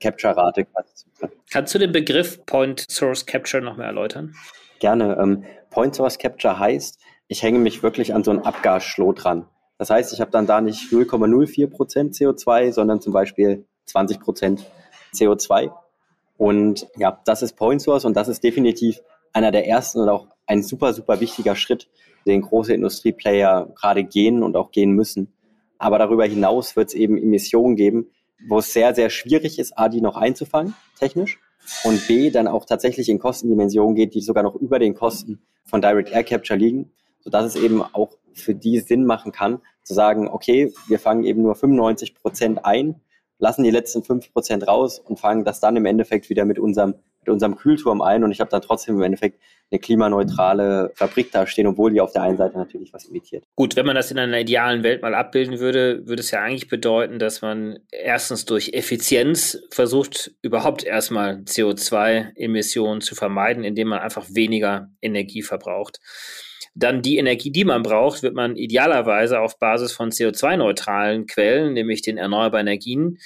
Capture-Rate. 0.00 0.66
Kannst 1.50 1.74
du 1.74 1.78
den 1.78 1.92
Begriff 1.92 2.44
Point 2.46 2.84
Source 2.88 3.26
Capture 3.26 3.62
noch 3.62 3.76
mehr 3.76 3.86
erläutern? 3.86 4.34
Gerne. 4.80 5.16
Ähm, 5.20 5.44
Point 5.70 5.94
Source 5.94 6.18
Capture 6.18 6.58
heißt, 6.58 7.00
ich 7.28 7.42
hänge 7.42 7.58
mich 7.58 7.82
wirklich 7.82 8.14
an 8.14 8.24
so 8.24 8.30
einen 8.30 8.40
Abgasschloh 8.40 9.12
dran. 9.12 9.46
Das 9.78 9.90
heißt, 9.90 10.12
ich 10.12 10.20
habe 10.20 10.30
dann 10.30 10.46
da 10.46 10.60
nicht 10.60 10.92
0,04 10.92 11.68
Prozent 11.68 12.14
CO2, 12.14 12.72
sondern 12.72 13.00
zum 13.00 13.12
Beispiel 13.12 13.66
20 13.86 14.20
Prozent 14.20 14.66
CO2. 15.14 15.70
Und 16.36 16.88
ja, 16.96 17.20
das 17.24 17.42
ist 17.42 17.56
Point 17.56 17.82
Source 17.82 18.04
und 18.04 18.16
das 18.16 18.28
ist 18.28 18.42
definitiv 18.42 19.00
einer 19.32 19.50
der 19.50 19.66
ersten 19.66 20.00
und 20.00 20.08
auch 20.08 20.26
ein 20.46 20.62
super, 20.62 20.92
super 20.92 21.20
wichtiger 21.20 21.54
Schritt, 21.54 21.88
den 22.26 22.42
große 22.42 22.74
Industrieplayer 22.74 23.72
gerade 23.74 24.04
gehen 24.04 24.42
und 24.42 24.56
auch 24.56 24.70
gehen 24.70 24.92
müssen. 24.92 25.32
Aber 25.78 25.98
darüber 25.98 26.24
hinaus 26.24 26.76
wird 26.76 26.88
es 26.88 26.94
eben 26.94 27.16
Emissionen 27.16 27.76
geben, 27.76 28.10
wo 28.48 28.58
es 28.58 28.72
sehr, 28.72 28.94
sehr 28.94 29.10
schwierig 29.10 29.58
ist, 29.58 29.78
A, 29.78 29.88
die 29.88 30.00
noch 30.00 30.16
einzufangen, 30.16 30.74
technisch, 30.98 31.38
und 31.84 32.06
B, 32.08 32.30
dann 32.30 32.48
auch 32.48 32.64
tatsächlich 32.64 33.08
in 33.08 33.18
Kostendimensionen 33.18 33.94
geht, 33.94 34.14
die 34.14 34.20
sogar 34.20 34.42
noch 34.42 34.56
über 34.56 34.78
den 34.78 34.94
Kosten 34.94 35.40
von 35.64 35.80
Direct 35.80 36.10
Air 36.10 36.24
Capture 36.24 36.58
liegen, 36.58 36.90
sodass 37.20 37.54
es 37.54 37.56
eben 37.56 37.82
auch 37.82 38.16
für 38.34 38.54
die 38.54 38.80
Sinn 38.80 39.04
machen 39.04 39.30
kann, 39.32 39.60
zu 39.84 39.94
sagen, 39.94 40.28
okay, 40.28 40.72
wir 40.88 40.98
fangen 40.98 41.24
eben 41.24 41.42
nur 41.42 41.54
95 41.54 42.14
Prozent 42.14 42.64
ein 42.64 43.00
lassen 43.42 43.64
die 43.64 43.70
letzten 43.70 44.04
fünf 44.04 44.32
Prozent 44.32 44.68
raus 44.68 45.00
und 45.00 45.18
fangen 45.18 45.44
das 45.44 45.58
dann 45.58 45.74
im 45.74 45.84
Endeffekt 45.84 46.30
wieder 46.30 46.44
mit 46.44 46.60
unserem, 46.60 46.94
mit 47.20 47.28
unserem 47.28 47.56
Kühlturm 47.56 48.00
ein 48.00 48.22
und 48.22 48.30
ich 48.30 48.38
habe 48.38 48.50
dann 48.50 48.62
trotzdem 48.62 48.94
im 48.94 49.02
Endeffekt 49.02 49.40
eine 49.72 49.80
klimaneutrale 49.80 50.92
Fabrik 50.94 51.32
da 51.32 51.44
stehen, 51.44 51.66
obwohl 51.66 51.90
die 51.90 52.00
auf 52.00 52.12
der 52.12 52.22
einen 52.22 52.36
Seite 52.36 52.56
natürlich 52.56 52.92
was 52.92 53.06
imitiert. 53.06 53.42
Gut, 53.56 53.74
wenn 53.74 53.84
man 53.84 53.96
das 53.96 54.12
in 54.12 54.18
einer 54.18 54.38
idealen 54.38 54.84
Welt 54.84 55.02
mal 55.02 55.14
abbilden 55.14 55.58
würde, 55.58 56.06
würde 56.06 56.20
es 56.20 56.30
ja 56.30 56.40
eigentlich 56.40 56.68
bedeuten, 56.68 57.18
dass 57.18 57.42
man 57.42 57.80
erstens 57.90 58.44
durch 58.44 58.74
Effizienz 58.74 59.60
versucht, 59.70 60.32
überhaupt 60.42 60.84
erstmal 60.84 61.38
CO2-Emissionen 61.38 63.00
zu 63.00 63.16
vermeiden, 63.16 63.64
indem 63.64 63.88
man 63.88 64.00
einfach 64.00 64.26
weniger 64.30 64.88
Energie 65.00 65.42
verbraucht. 65.42 65.98
Dann 66.74 67.02
die 67.02 67.18
Energie, 67.18 67.50
die 67.50 67.64
man 67.64 67.82
braucht, 67.82 68.22
wird 68.22 68.34
man 68.34 68.56
idealerweise 68.56 69.40
auf 69.40 69.58
Basis 69.58 69.92
von 69.92 70.10
CO2-neutralen 70.10 71.26
Quellen, 71.26 71.74
nämlich 71.74 72.02
den 72.02 72.16
erneuerbaren 72.16 72.66
Energien, 72.66 73.18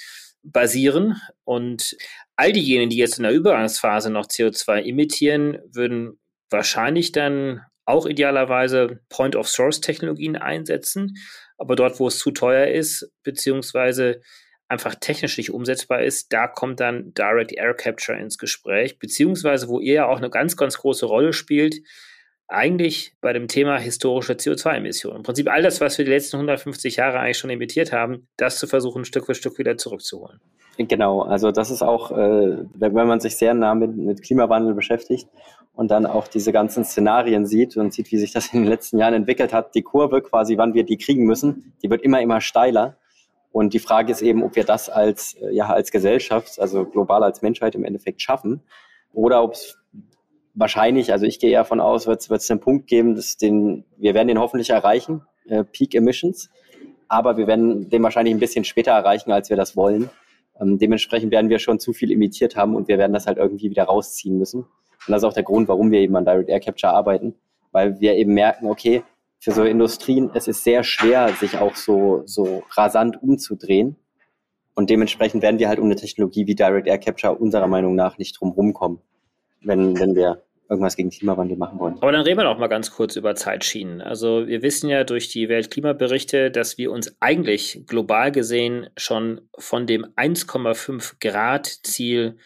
basieren. 0.43 1.21
Und 1.43 1.95
all 2.35 2.51
diejenigen, 2.51 2.89
die 2.89 2.97
jetzt 2.97 3.17
in 3.17 3.23
der 3.23 3.33
Übergangsphase 3.33 4.09
noch 4.09 4.27
CO2 4.27 4.83
emittieren, 4.83 5.59
würden 5.71 6.19
wahrscheinlich 6.49 7.11
dann 7.11 7.61
auch 7.85 8.05
idealerweise 8.05 8.99
Point-of-Source-Technologien 9.09 10.35
einsetzen. 10.35 11.15
Aber 11.57 11.75
dort, 11.75 11.99
wo 11.99 12.07
es 12.07 12.19
zu 12.19 12.31
teuer 12.31 12.67
ist, 12.67 13.11
beziehungsweise 13.23 14.21
einfach 14.67 14.95
technisch 14.95 15.37
nicht 15.37 15.51
umsetzbar 15.51 16.03
ist, 16.03 16.33
da 16.33 16.47
kommt 16.47 16.81
dann 16.81 17.13
Direct 17.13 17.53
Air 17.53 17.73
Capture 17.73 18.19
ins 18.19 18.37
Gespräch, 18.37 18.99
beziehungsweise 18.99 19.69
wo 19.69 19.79
ihr 19.79 19.93
ja 19.93 20.07
auch 20.07 20.17
eine 20.17 20.29
ganz, 20.29 20.57
ganz 20.57 20.77
große 20.77 21.05
Rolle 21.05 21.31
spielt, 21.31 21.77
eigentlich 22.47 23.13
bei 23.19 23.33
dem 23.33 23.47
Thema 23.47 23.77
historische 23.77 24.33
CO2-Emissionen. 24.33 25.17
Im 25.17 25.23
Prinzip 25.23 25.49
all 25.49 25.61
das, 25.61 25.81
was 25.81 25.97
wir 25.97 26.05
die 26.05 26.11
letzten 26.11 26.37
150 26.37 26.95
Jahre 26.95 27.19
eigentlich 27.19 27.37
schon 27.37 27.49
emittiert 27.49 27.91
haben, 27.91 28.27
das 28.37 28.57
zu 28.57 28.67
versuchen, 28.67 29.05
Stück 29.05 29.25
für 29.25 29.35
Stück 29.35 29.57
wieder 29.57 29.77
zurückzuholen. 29.77 30.39
Genau, 30.77 31.23
also 31.23 31.51
das 31.51 31.71
ist 31.71 31.81
auch, 31.81 32.11
äh, 32.11 32.57
wenn 32.75 32.93
man 32.93 33.19
sich 33.19 33.35
sehr 33.35 33.53
nah 33.53 33.73
mit, 33.73 33.97
mit 33.97 34.21
Klimawandel 34.21 34.75
beschäftigt 34.75 35.27
und 35.73 35.89
dann 35.91 36.05
auch 36.05 36.27
diese 36.27 36.51
ganzen 36.51 36.85
Szenarien 36.85 37.45
sieht 37.45 37.77
und 37.77 37.93
sieht, 37.93 38.11
wie 38.11 38.17
sich 38.17 38.31
das 38.31 38.53
in 38.53 38.61
den 38.61 38.69
letzten 38.69 38.97
Jahren 38.99 39.15
entwickelt 39.15 39.53
hat, 39.53 39.73
die 39.75 39.81
Kurve 39.81 40.21
quasi, 40.21 40.57
wann 40.57 40.73
wir 40.73 40.83
die 40.83 40.97
kriegen 40.97 41.25
müssen, 41.25 41.73
die 41.83 41.89
wird 41.89 42.01
immer, 42.01 42.21
immer 42.21 42.41
steiler. 42.41 42.97
Und 43.51 43.73
die 43.73 43.79
Frage 43.79 44.11
ist 44.11 44.21
eben, 44.21 44.43
ob 44.43 44.55
wir 44.55 44.65
das 44.65 44.87
als, 44.87 45.33
äh, 45.41 45.51
ja, 45.51 45.67
als 45.67 45.91
Gesellschaft, 45.91 46.59
also 46.59 46.85
global 46.85 47.23
als 47.23 47.41
Menschheit 47.41 47.73
im 47.73 47.83
Endeffekt 47.83 48.21
schaffen 48.21 48.61
oder 49.13 49.43
ob 49.43 49.53
es 49.53 49.77
wahrscheinlich, 50.57 51.11
also 51.11 51.25
ich 51.25 51.39
gehe 51.39 51.51
eher 51.51 51.61
davon 51.61 51.79
aus, 51.79 52.07
wird 52.07 52.21
es 52.21 52.51
einen 52.51 52.59
Punkt 52.59 52.87
geben, 52.87 53.15
dass 53.15 53.37
den, 53.37 53.85
wir 53.97 54.13
werden 54.13 54.27
den 54.27 54.39
hoffentlich 54.39 54.71
erreichen, 54.71 55.21
äh, 55.45 55.63
Peak 55.63 55.95
Emissions, 55.95 56.49
aber 57.07 57.37
wir 57.37 57.47
werden 57.47 57.89
den 57.89 58.03
wahrscheinlich 58.03 58.33
ein 58.33 58.39
bisschen 58.39 58.65
später 58.65 58.91
erreichen, 58.91 59.31
als 59.31 59.49
wir 59.49 59.55
das 59.55 59.77
wollen. 59.77 60.09
Ähm, 60.59 60.79
dementsprechend 60.79 61.31
werden 61.31 61.49
wir 61.49 61.59
schon 61.59 61.79
zu 61.79 61.93
viel 61.93 62.11
emittiert 62.11 62.55
haben 62.55 62.75
und 62.75 62.87
wir 62.87 62.97
werden 62.97 63.13
das 63.13 63.27
halt 63.27 63.37
irgendwie 63.37 63.69
wieder 63.69 63.83
rausziehen 63.83 64.37
müssen. 64.37 64.61
Und 64.61 65.11
das 65.11 65.21
ist 65.21 65.23
auch 65.25 65.33
der 65.33 65.43
Grund, 65.43 65.67
warum 65.67 65.91
wir 65.91 65.99
eben 65.99 66.15
an 66.15 66.25
Direct 66.25 66.49
Air 66.49 66.59
Capture 66.59 66.91
arbeiten, 66.91 67.35
weil 67.71 67.99
wir 67.99 68.15
eben 68.15 68.33
merken, 68.33 68.67
okay, 68.67 69.03
für 69.39 69.51
so 69.51 69.63
Industrien, 69.63 70.31
es 70.33 70.47
ist 70.47 70.63
sehr 70.63 70.83
schwer, 70.83 71.29
sich 71.29 71.59
auch 71.59 71.75
so, 71.75 72.23
so 72.25 72.63
rasant 72.71 73.21
umzudrehen. 73.21 73.95
Und 74.73 74.89
dementsprechend 74.89 75.43
werden 75.43 75.59
wir 75.59 75.69
halt 75.69 75.79
um 75.79 75.85
eine 75.85 75.95
Technologie 75.95 76.47
wie 76.47 76.55
Direct 76.55 76.87
Air 76.87 76.97
Capture 76.97 77.35
unserer 77.35 77.67
Meinung 77.67 77.93
nach 77.93 78.17
nicht 78.17 78.39
drum 78.39 78.49
rumkommen, 78.49 78.99
wenn, 79.61 79.99
wenn 79.99 80.15
wir 80.15 80.41
irgendwas 80.69 80.95
gegen 80.95 81.09
Klimawandel 81.09 81.57
machen 81.57 81.79
wollen. 81.79 81.95
Aber 82.01 82.11
dann 82.11 82.21
reden 82.21 82.39
wir 82.39 82.43
noch 82.43 82.57
mal 82.57 82.67
ganz 82.67 82.91
kurz 82.91 83.15
über 83.15 83.35
Zeitschienen. 83.35 84.01
Also 84.01 84.47
wir 84.47 84.61
wissen 84.61 84.89
ja 84.89 85.03
durch 85.03 85.29
die 85.29 85.49
Weltklimaberichte, 85.49 86.51
dass 86.51 86.77
wir 86.77 86.91
uns 86.91 87.15
eigentlich 87.19 87.83
global 87.87 88.31
gesehen 88.31 88.89
schon 88.97 89.41
von 89.57 89.87
dem 89.87 90.05
1,5 90.15 91.15
Grad 91.19 91.67
Ziel 91.83 92.37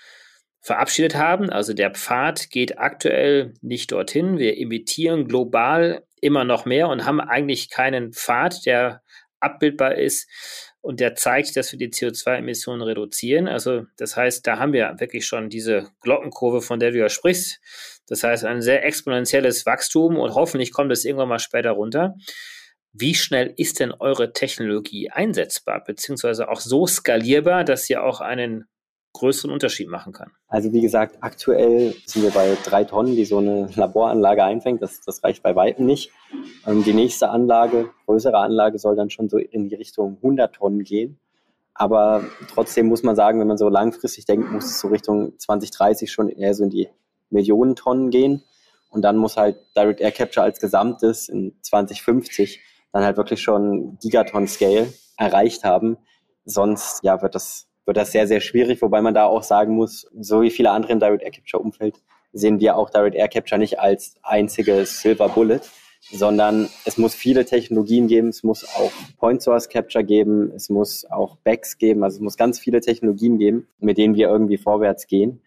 verabschiedet 0.61 1.15
haben. 1.15 1.49
Also 1.49 1.73
der 1.73 1.91
Pfad 1.91 2.49
geht 2.51 2.77
aktuell 2.77 3.55
nicht 3.61 3.91
dorthin. 3.91 4.37
Wir 4.37 4.57
emittieren 4.57 5.27
global 5.27 6.03
immer 6.21 6.43
noch 6.43 6.65
mehr 6.65 6.87
und 6.89 7.05
haben 7.05 7.19
eigentlich 7.19 7.71
keinen 7.71 8.13
Pfad, 8.13 8.65
der 8.65 9.01
abbildbar 9.39 9.95
ist 9.95 10.29
und 10.81 10.99
der 10.99 11.15
zeigt, 11.15 11.55
dass 11.55 11.71
wir 11.71 11.79
die 11.79 11.89
CO2-Emissionen 11.89 12.81
reduzieren. 12.81 13.47
Also 13.47 13.85
das 13.97 14.15
heißt, 14.17 14.45
da 14.45 14.59
haben 14.59 14.73
wir 14.73 14.95
wirklich 14.99 15.25
schon 15.25 15.49
diese 15.49 15.89
Glockenkurve, 16.01 16.61
von 16.61 16.79
der 16.79 16.91
du 16.91 16.99
ja 16.99 17.09
sprichst. 17.09 17.59
Das 18.11 18.23
heißt, 18.23 18.43
ein 18.43 18.61
sehr 18.61 18.85
exponentielles 18.85 19.65
Wachstum 19.65 20.17
und 20.17 20.35
hoffentlich 20.35 20.73
kommt 20.73 20.91
es 20.91 21.05
irgendwann 21.05 21.29
mal 21.29 21.39
später 21.39 21.71
runter. 21.71 22.15
Wie 22.91 23.15
schnell 23.15 23.53
ist 23.55 23.79
denn 23.79 23.93
eure 23.93 24.33
Technologie 24.33 25.09
einsetzbar, 25.09 25.81
beziehungsweise 25.81 26.49
auch 26.49 26.59
so 26.59 26.85
skalierbar, 26.85 27.63
dass 27.63 27.85
sie 27.85 27.95
auch 27.95 28.19
einen 28.19 28.65
größeren 29.13 29.49
Unterschied 29.49 29.87
machen 29.87 30.11
kann? 30.11 30.29
Also 30.49 30.73
wie 30.73 30.81
gesagt, 30.81 31.19
aktuell 31.21 31.95
sind 32.05 32.23
wir 32.23 32.31
bei 32.31 32.57
drei 32.65 32.83
Tonnen, 32.83 33.15
die 33.15 33.23
so 33.23 33.37
eine 33.37 33.69
Laboranlage 33.75 34.43
einfängt. 34.43 34.81
Das, 34.81 34.99
das 34.99 35.23
reicht 35.23 35.41
bei 35.41 35.55
weitem 35.55 35.85
nicht. 35.85 36.11
Ähm, 36.67 36.83
die 36.83 36.93
nächste 36.93 37.29
Anlage, 37.29 37.91
größere 38.07 38.39
Anlage, 38.39 38.77
soll 38.77 38.97
dann 38.97 39.09
schon 39.09 39.29
so 39.29 39.37
in 39.37 39.69
die 39.69 39.75
Richtung 39.75 40.17
100 40.17 40.53
Tonnen 40.53 40.83
gehen. 40.83 41.17
Aber 41.73 42.25
trotzdem 42.49 42.87
muss 42.87 43.03
man 43.03 43.15
sagen, 43.15 43.39
wenn 43.39 43.47
man 43.47 43.57
so 43.57 43.69
langfristig 43.69 44.25
denkt, 44.25 44.51
muss 44.51 44.65
es 44.65 44.81
so 44.81 44.89
Richtung 44.89 45.39
2030 45.39 46.11
schon 46.11 46.27
eher 46.27 46.53
so 46.53 46.65
in 46.65 46.69
die 46.69 46.89
Millionen 47.31 47.75
Tonnen 47.75 48.09
gehen. 48.09 48.43
Und 48.89 49.03
dann 49.03 49.17
muss 49.17 49.37
halt 49.37 49.57
Direct 49.75 50.01
Air 50.01 50.11
Capture 50.11 50.43
als 50.43 50.59
Gesamtes 50.59 51.29
in 51.29 51.55
2050 51.61 52.61
dann 52.91 53.03
halt 53.03 53.17
wirklich 53.17 53.41
schon 53.41 53.97
Gigaton-Scale 54.01 54.93
erreicht 55.17 55.63
haben. 55.63 55.97
Sonst 56.45 57.03
ja, 57.03 57.21
wird 57.21 57.35
das 57.35 57.67
wird 57.85 57.97
das 57.97 58.11
sehr, 58.11 58.27
sehr 58.27 58.41
schwierig, 58.41 58.81
wobei 58.81 59.01
man 59.01 59.13
da 59.13 59.25
auch 59.25 59.43
sagen 59.43 59.75
muss, 59.75 60.07
so 60.19 60.41
wie 60.41 60.51
viele 60.51 60.71
andere 60.71 60.93
im 60.93 60.99
Direct 60.99 61.23
Air 61.23 61.31
Capture 61.31 61.61
Umfeld 61.61 62.01
sehen 62.33 62.59
wir 62.59 62.77
auch 62.77 62.89
Direct 62.89 63.15
Air 63.15 63.27
Capture 63.27 63.59
nicht 63.59 63.79
als 63.79 64.15
einziges 64.23 65.01
Silver 65.01 65.29
Bullet, 65.29 65.61
sondern 66.11 66.69
es 66.85 66.97
muss 66.97 67.13
viele 67.13 67.45
Technologien 67.45 68.07
geben, 68.07 68.29
es 68.29 68.43
muss 68.43 68.65
auch 68.75 68.91
Point 69.17 69.41
Source 69.41 69.69
Capture 69.69 70.03
geben, 70.03 70.51
es 70.55 70.69
muss 70.69 71.05
auch 71.09 71.35
Backs 71.37 71.77
geben, 71.77 72.03
also 72.03 72.17
es 72.17 72.21
muss 72.21 72.37
ganz 72.37 72.59
viele 72.59 72.81
Technologien 72.81 73.37
geben, 73.37 73.67
mit 73.79 73.97
denen 73.97 74.15
wir 74.15 74.29
irgendwie 74.29 74.57
vorwärts 74.57 75.07
gehen. 75.07 75.41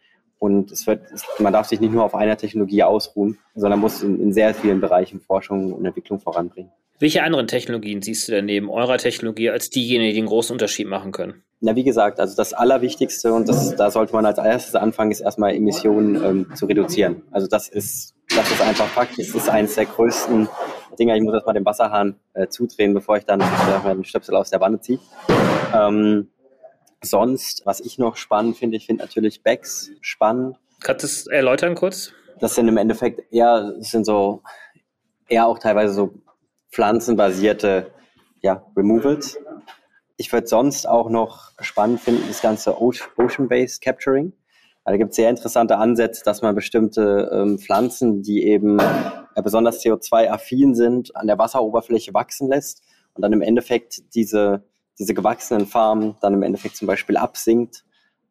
Und 0.44 0.70
es 0.70 0.87
wird, 0.87 1.00
man 1.38 1.54
darf 1.54 1.68
sich 1.68 1.80
nicht 1.80 1.94
nur 1.94 2.04
auf 2.04 2.14
einer 2.14 2.37
Technologie 2.37 2.83
ausruhen, 2.83 3.38
sondern 3.54 3.80
muss 3.80 4.02
in, 4.02 4.20
in 4.20 4.35
sehr 4.35 4.52
vielen 4.52 4.78
Bereichen 4.78 5.22
Forschung 5.22 5.72
und 5.72 5.87
Entwicklung 5.87 6.20
voranbringen. 6.20 6.70
Welche 6.98 7.22
anderen 7.22 7.46
Technologien 7.46 8.02
siehst 8.02 8.28
du 8.28 8.33
denn 8.33 8.44
neben 8.44 8.68
eurer 8.68 8.98
Technologie 8.98 9.48
als 9.48 9.70
diejenigen, 9.70 10.12
die 10.12 10.18
einen 10.18 10.28
großen 10.28 10.52
Unterschied 10.52 10.87
machen 10.87 11.12
können? 11.12 11.42
Na, 11.61 11.74
wie 11.76 11.83
gesagt, 11.83 12.20
also 12.20 12.37
das 12.37 12.52
Allerwichtigste 12.52 13.33
und 13.33 13.48
das, 13.48 13.74
da 13.74 13.90
sollte 13.90 14.12
man 14.12 14.26
als 14.26 14.37
erstes 14.37 14.74
anfangen, 14.74 15.12
ist 15.12 15.20
erstmal 15.20 15.54
Emissionen 15.54 16.22
ähm, 16.22 16.54
zu 16.54 16.66
reduzieren. 16.66 17.22
Also 17.30 17.46
das 17.46 17.70
ist, 17.70 18.14
das 18.37 18.50
ist 18.50 18.61
einfach 18.61 18.88
Fakt. 18.88 19.18
Das 19.18 19.28
ist 19.28 19.48
eines 19.48 19.76
der 19.76 19.87
größten 19.87 20.46
Dinger. 20.98 21.16
Ich 21.16 21.22
muss 21.22 21.33
erstmal 21.33 21.54
den 21.54 21.64
Wasserhahn 21.64 22.16
äh, 22.35 22.48
zudrehen, 22.48 22.92
bevor 22.92 23.16
ich 23.16 23.24
dann 23.24 23.40
äh, 23.40 23.94
den 23.94 24.04
Stöpsel 24.04 24.37
aus 24.37 24.50
der 24.50 24.61
Wanne 24.61 24.78
ziehe. 24.78 24.98
Ähm, 25.74 26.28
sonst, 27.04 27.64
was 27.66 27.80
ich 27.80 27.98
noch 27.98 28.16
spannend 28.16 28.56
finde, 28.56 28.76
ich 28.76 28.86
finde 28.86 29.04
natürlich 29.04 29.42
Backs 29.42 29.90
spannend. 30.00 30.56
Kannst 30.82 31.02
du 31.02 31.06
es 31.06 31.26
erläutern 31.26 31.74
kurz? 31.74 32.12
Das 32.40 32.54
sind 32.54 32.68
im 32.68 32.76
Endeffekt 32.76 33.32
eher, 33.32 33.74
das 33.78 33.90
sind 33.90 34.04
so 34.04 34.42
eher 35.28 35.46
auch 35.46 35.58
teilweise 35.58 35.94
so 35.94 36.14
pflanzenbasierte 36.70 37.90
ja, 38.42 38.64
Removals. 38.76 39.38
Ich 40.16 40.32
würde 40.32 40.46
sonst 40.46 40.86
auch 40.86 41.08
noch 41.08 41.52
spannend 41.60 42.00
finden, 42.00 42.24
das 42.28 42.42
ganze 42.42 42.80
Ocean-Based 42.80 43.80
Capturing. 43.80 44.32
Da 44.84 44.96
gibt 44.98 45.10
es 45.10 45.16
sehr 45.16 45.30
interessante 45.30 45.78
Ansätze, 45.78 46.22
dass 46.24 46.42
man 46.42 46.54
bestimmte 46.54 47.30
ähm, 47.32 47.58
Pflanzen, 47.58 48.22
die 48.22 48.44
eben 48.44 48.78
äh, 48.78 49.42
besonders 49.42 49.82
CO2-affin 49.82 50.74
sind, 50.74 51.16
an 51.16 51.26
der 51.26 51.38
Wasseroberfläche 51.38 52.12
wachsen 52.12 52.48
lässt 52.48 52.82
und 53.14 53.22
dann 53.22 53.32
im 53.32 53.40
Endeffekt 53.40 54.14
diese, 54.14 54.62
diese 54.98 55.14
gewachsenen 55.14 55.66
Farmen 55.66 56.16
dann 56.20 56.35
im 56.35 56.42
Endeffekt 56.42 56.76
zum 56.76 56.87
Beispiel 56.87 57.16
absinkt. 57.16 57.85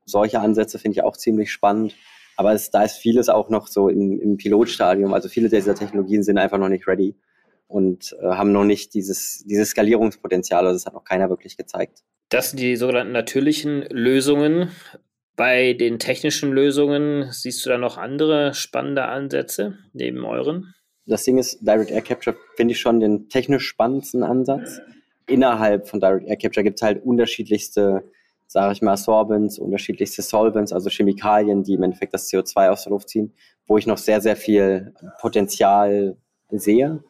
Solche 0.06 0.40
Ansätze 0.40 0.80
finde 0.80 0.98
ich 0.98 1.04
auch 1.04 1.18
ziemlich 1.18 1.52
spannend. 1.52 1.96
Aber 2.36 2.54
es, 2.54 2.72
da 2.72 2.84
ist 2.84 2.98
vieles 2.98 3.30
auch 3.30 3.50
noch 3.50 3.68
so 3.68 3.90
im, 3.90 4.20
im 4.20 4.38
Pilotstadium. 4.38 5.14
Also 5.14 5.30
viele 5.30 5.50
dieser 5.50 5.76
Technologien 5.76 6.24
sind 6.24 6.38
einfach 6.38 6.58
noch 6.58 6.70
nicht 6.70 6.88
ready 6.88 7.16
und 7.68 8.16
äh, 8.22 8.28
haben 8.28 8.52
noch 8.52 8.66
nicht 8.66 8.94
dieses, 8.94 9.44
dieses 9.46 9.70
Skalierungspotenzial. 9.70 10.66
Also 10.66 10.78
das 10.78 10.86
hat 10.86 10.94
noch 10.94 11.04
keiner 11.04 11.30
wirklich 11.30 11.58
gezeigt. 11.58 12.04
Das 12.30 12.50
sind 12.50 12.60
die 12.60 12.76
sogenannten 12.76 13.14
natürlichen 13.14 13.84
Lösungen. 13.90 14.70
Bei 15.36 15.74
den 15.74 16.00
technischen 16.00 16.52
Lösungen 16.52 17.32
siehst 17.32 17.66
du 17.66 17.70
da 17.70 17.78
noch 17.78 17.98
andere 17.98 18.54
spannende 18.54 19.06
Ansätze 19.06 19.78
neben 19.94 20.26
euren? 20.26 20.74
Das 21.06 21.24
Ding 21.24 21.38
ist, 21.38 21.60
Direct 21.62 21.92
Air 21.92 22.02
Capture 22.02 22.36
finde 22.56 22.74
ich 22.74 22.80
schon 22.80 23.00
den 23.00 23.30
technisch 23.30 23.68
spannendsten 23.68 24.24
Ansatz. 24.24 24.80
Innerhalb 25.28 25.88
von 25.88 26.00
Direct 26.00 26.28
Air 26.28 26.38
Capture 26.38 26.64
gibt 26.64 26.80
es 26.80 26.82
halt 26.82 27.04
unterschiedlichste, 27.06 28.04
sage 28.48 28.74
ich 28.74 28.82
mal, 28.82 28.98
Sorbents, 28.98 29.60
unterschiedlichste 29.60 30.22
Solvents, 30.22 30.74
also 30.74 30.90
Chemikalien, 30.90 31.64
die 31.64 31.74
im 31.74 31.84
Endeffekt 31.84 32.14
das 32.14 32.30
CO2 32.30 32.70
aus 32.70 32.84
der 32.84 32.92
Luft 32.92 33.10
ziehen, 33.10 33.34
wo 33.68 33.78
ich 33.78 33.88
noch 33.88 33.98
sehr, 33.98 34.22
sehr 34.22 34.36
viel 34.36 34.94
Potenzial 35.20 36.18
sehe 36.52 37.04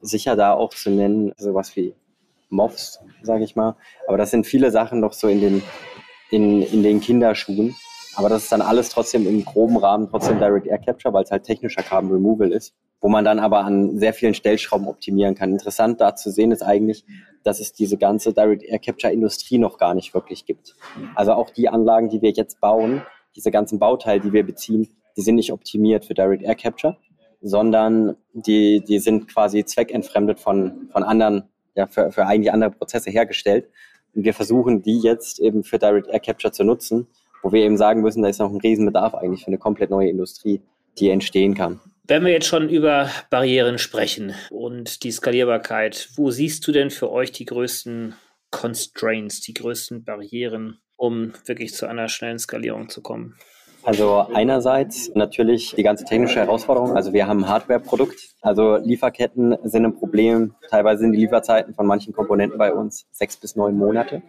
sicher 0.00 0.36
da 0.36 0.52
auch 0.52 0.70
zu 0.70 0.90
nennen, 0.90 1.32
sowas 1.36 1.74
wie 1.76 1.94
Moffs, 2.50 3.00
sage 3.22 3.44
ich 3.44 3.56
mal. 3.56 3.76
Aber 4.06 4.16
das 4.16 4.30
sind 4.30 4.46
viele 4.46 4.70
Sachen 4.70 5.00
noch 5.00 5.12
so 5.12 5.28
in 5.28 5.40
den, 5.40 5.62
in, 6.30 6.62
in 6.62 6.82
den 6.82 7.00
Kinderschuhen. 7.00 7.76
Aber 8.18 8.28
das 8.28 8.44
ist 8.44 8.52
dann 8.52 8.62
alles 8.62 8.88
trotzdem 8.88 9.26
im 9.26 9.44
groben 9.44 9.76
Rahmen 9.76 10.08
trotzdem 10.10 10.38
Direct 10.38 10.66
Air 10.66 10.78
Capture, 10.78 11.14
weil 11.14 11.22
es 11.22 11.30
halt 11.30 11.44
technischer 11.44 11.82
Carbon 11.82 12.10
Removal 12.10 12.50
ist, 12.50 12.74
wo 13.00 13.08
man 13.08 13.24
dann 13.24 13.38
aber 13.38 13.64
an 13.64 13.98
sehr 13.98 14.12
vielen 14.12 14.34
Stellschrauben 14.34 14.88
optimieren 14.88 15.34
kann. 15.34 15.52
Interessant 15.52 16.00
da 16.00 16.16
zu 16.16 16.30
sehen 16.30 16.50
ist 16.50 16.62
eigentlich, 16.62 17.04
dass 17.44 17.60
es 17.60 17.72
diese 17.72 17.96
ganze 17.96 18.32
Direct 18.32 18.64
Air 18.64 18.80
Capture 18.80 19.12
Industrie 19.12 19.58
noch 19.58 19.78
gar 19.78 19.94
nicht 19.94 20.14
wirklich 20.14 20.46
gibt. 20.46 20.74
Also 21.14 21.32
auch 21.32 21.50
die 21.50 21.68
Anlagen, 21.68 22.08
die 22.08 22.20
wir 22.20 22.30
jetzt 22.30 22.60
bauen, 22.60 23.02
diese 23.36 23.52
ganzen 23.52 23.78
Bauteile, 23.78 24.20
die 24.20 24.32
wir 24.32 24.44
beziehen, 24.44 24.88
die 25.16 25.22
sind 25.22 25.36
nicht 25.36 25.52
optimiert 25.52 26.04
für 26.04 26.14
Direct 26.14 26.42
Air 26.42 26.56
Capture 26.56 26.96
sondern 27.40 28.16
die, 28.32 28.82
die 28.86 28.98
sind 28.98 29.28
quasi 29.28 29.64
zweckentfremdet 29.64 30.40
von, 30.40 30.88
von 30.90 31.02
anderen, 31.02 31.44
ja, 31.74 31.86
für, 31.86 32.10
für 32.10 32.26
eigentlich 32.26 32.52
andere 32.52 32.70
Prozesse 32.70 33.10
hergestellt. 33.10 33.68
Und 34.14 34.24
wir 34.24 34.34
versuchen 34.34 34.82
die 34.82 34.98
jetzt 34.98 35.38
eben 35.38 35.62
für 35.62 35.78
Direct 35.78 36.08
Air 36.08 36.20
Capture 36.20 36.52
zu 36.52 36.64
nutzen, 36.64 37.06
wo 37.42 37.52
wir 37.52 37.62
eben 37.62 37.76
sagen 37.76 38.02
müssen, 38.02 38.22
da 38.22 38.28
ist 38.28 38.38
noch 38.38 38.50
ein 38.50 38.60
Riesenbedarf 38.60 39.14
eigentlich 39.14 39.44
für 39.44 39.48
eine 39.48 39.58
komplett 39.58 39.90
neue 39.90 40.08
Industrie, 40.08 40.60
die 40.98 41.10
entstehen 41.10 41.54
kann. 41.54 41.80
Wenn 42.06 42.24
wir 42.24 42.32
jetzt 42.32 42.46
schon 42.46 42.68
über 42.68 43.10
Barrieren 43.28 43.78
sprechen 43.78 44.34
und 44.50 45.02
die 45.02 45.10
Skalierbarkeit, 45.10 46.08
wo 46.16 46.30
siehst 46.30 46.66
du 46.66 46.72
denn 46.72 46.90
für 46.90 47.10
euch 47.12 47.32
die 47.32 47.44
größten 47.44 48.14
Constraints, 48.50 49.42
die 49.42 49.52
größten 49.52 50.04
Barrieren, 50.04 50.78
um 50.96 51.32
wirklich 51.44 51.74
zu 51.74 51.86
einer 51.86 52.08
schnellen 52.08 52.38
Skalierung 52.38 52.88
zu 52.88 53.02
kommen? 53.02 53.36
Also 53.84 54.26
einerseits 54.34 55.14
natürlich 55.14 55.74
die 55.76 55.82
ganze 55.82 56.04
technische 56.04 56.40
Herausforderung. 56.40 56.96
Also 56.96 57.12
wir 57.12 57.26
haben 57.26 57.44
ein 57.44 57.48
Hardware-Produkt. 57.48 58.18
Also 58.40 58.76
Lieferketten 58.76 59.56
sind 59.64 59.84
ein 59.84 59.94
Problem. 59.94 60.54
Teilweise 60.68 61.00
sind 61.00 61.12
die 61.12 61.18
Lieferzeiten 61.18 61.74
von 61.74 61.86
manchen 61.86 62.12
Komponenten 62.12 62.58
bei 62.58 62.72
uns 62.72 63.06
sechs 63.12 63.36
bis 63.36 63.54
neun 63.54 63.76
Monate. 63.76 64.22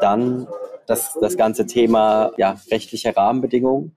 Dann 0.00 0.48
das, 0.86 1.16
das 1.20 1.36
ganze 1.36 1.66
Thema 1.66 2.32
ja, 2.36 2.56
rechtliche 2.70 3.16
Rahmenbedingungen. 3.16 3.96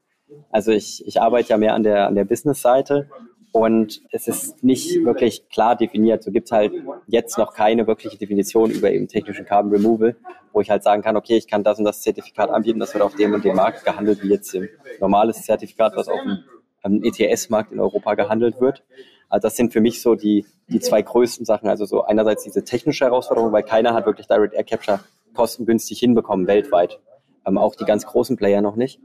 Also 0.50 0.72
ich, 0.72 1.06
ich 1.06 1.22
arbeite 1.22 1.50
ja 1.50 1.58
mehr 1.58 1.74
an 1.74 1.84
der, 1.84 2.08
an 2.08 2.16
der 2.16 2.26
Business-Seite 2.26 3.10
und 3.52 4.02
es 4.12 4.28
ist 4.28 4.64
nicht 4.64 5.04
wirklich 5.04 5.50
klar 5.50 5.76
definiert. 5.76 6.24
So 6.24 6.32
gibt 6.32 6.48
es 6.48 6.52
halt 6.52 6.74
jetzt 7.08 7.38
noch 7.38 7.54
keine 7.54 7.88
wirkliche 7.88 8.18
Definition 8.18 8.72
über 8.72 8.92
eben 8.92 9.08
technischen 9.08 9.46
Carbon 9.46 9.72
Removal, 9.72 10.16
wo 10.54 10.62
ich 10.62 10.70
halt 10.70 10.84
sagen 10.84 11.02
kann, 11.02 11.16
okay, 11.16 11.38
ich 11.38 11.48
kann 11.48 11.64
das 11.64 11.80
und 11.80 11.86
das 11.86 12.02
Zertifikat 12.02 12.50
anbieten, 12.50 12.80
das 12.80 12.94
wird 12.94 13.04
auf 13.04 13.16
dem 13.16 13.34
und 13.34 13.44
dem 13.46 13.56
Markt 13.56 13.86
gehandelt, 13.86 14.22
wie 14.22 14.30
jetzt 14.30 14.54
ein 14.54 14.70
normales 15.00 15.44
Zertifikat, 15.44 15.96
was 15.96 16.08
auf 16.08 16.20
dem, 16.22 16.44
dem 16.86 17.04
ETS-Markt 17.04 17.72
in 17.72 17.80
Europa 17.80 18.16
gehandelt 18.16 18.60
wird. 18.60 18.84
Also 19.30 19.48
das 19.48 19.56
sind 19.58 19.74
für 19.74 19.82
mich 19.82 20.02
so 20.02 20.16
die, 20.16 20.46
die 20.68 20.80
zwei 20.80 21.02
größten 21.02 21.46
Sachen. 21.46 21.68
Also 21.68 21.86
so 21.86 22.04
einerseits 22.04 22.44
diese 22.44 22.64
technische 22.64 23.06
Herausforderung, 23.06 23.52
weil 23.52 23.64
keiner 23.64 23.94
hat 23.94 24.06
wirklich 24.06 24.28
Direct 24.28 24.54
Air 24.54 24.64
Capture 24.64 25.00
kostengünstig 25.38 26.00
hinbekommen 26.00 26.48
weltweit. 26.48 27.00
Ähm, 27.46 27.58
auch 27.58 27.76
die 27.76 27.86
ganz 27.86 28.06
großen 28.06 28.36
Player 28.36 28.62
noch 28.62 28.76
nicht. 28.76 29.00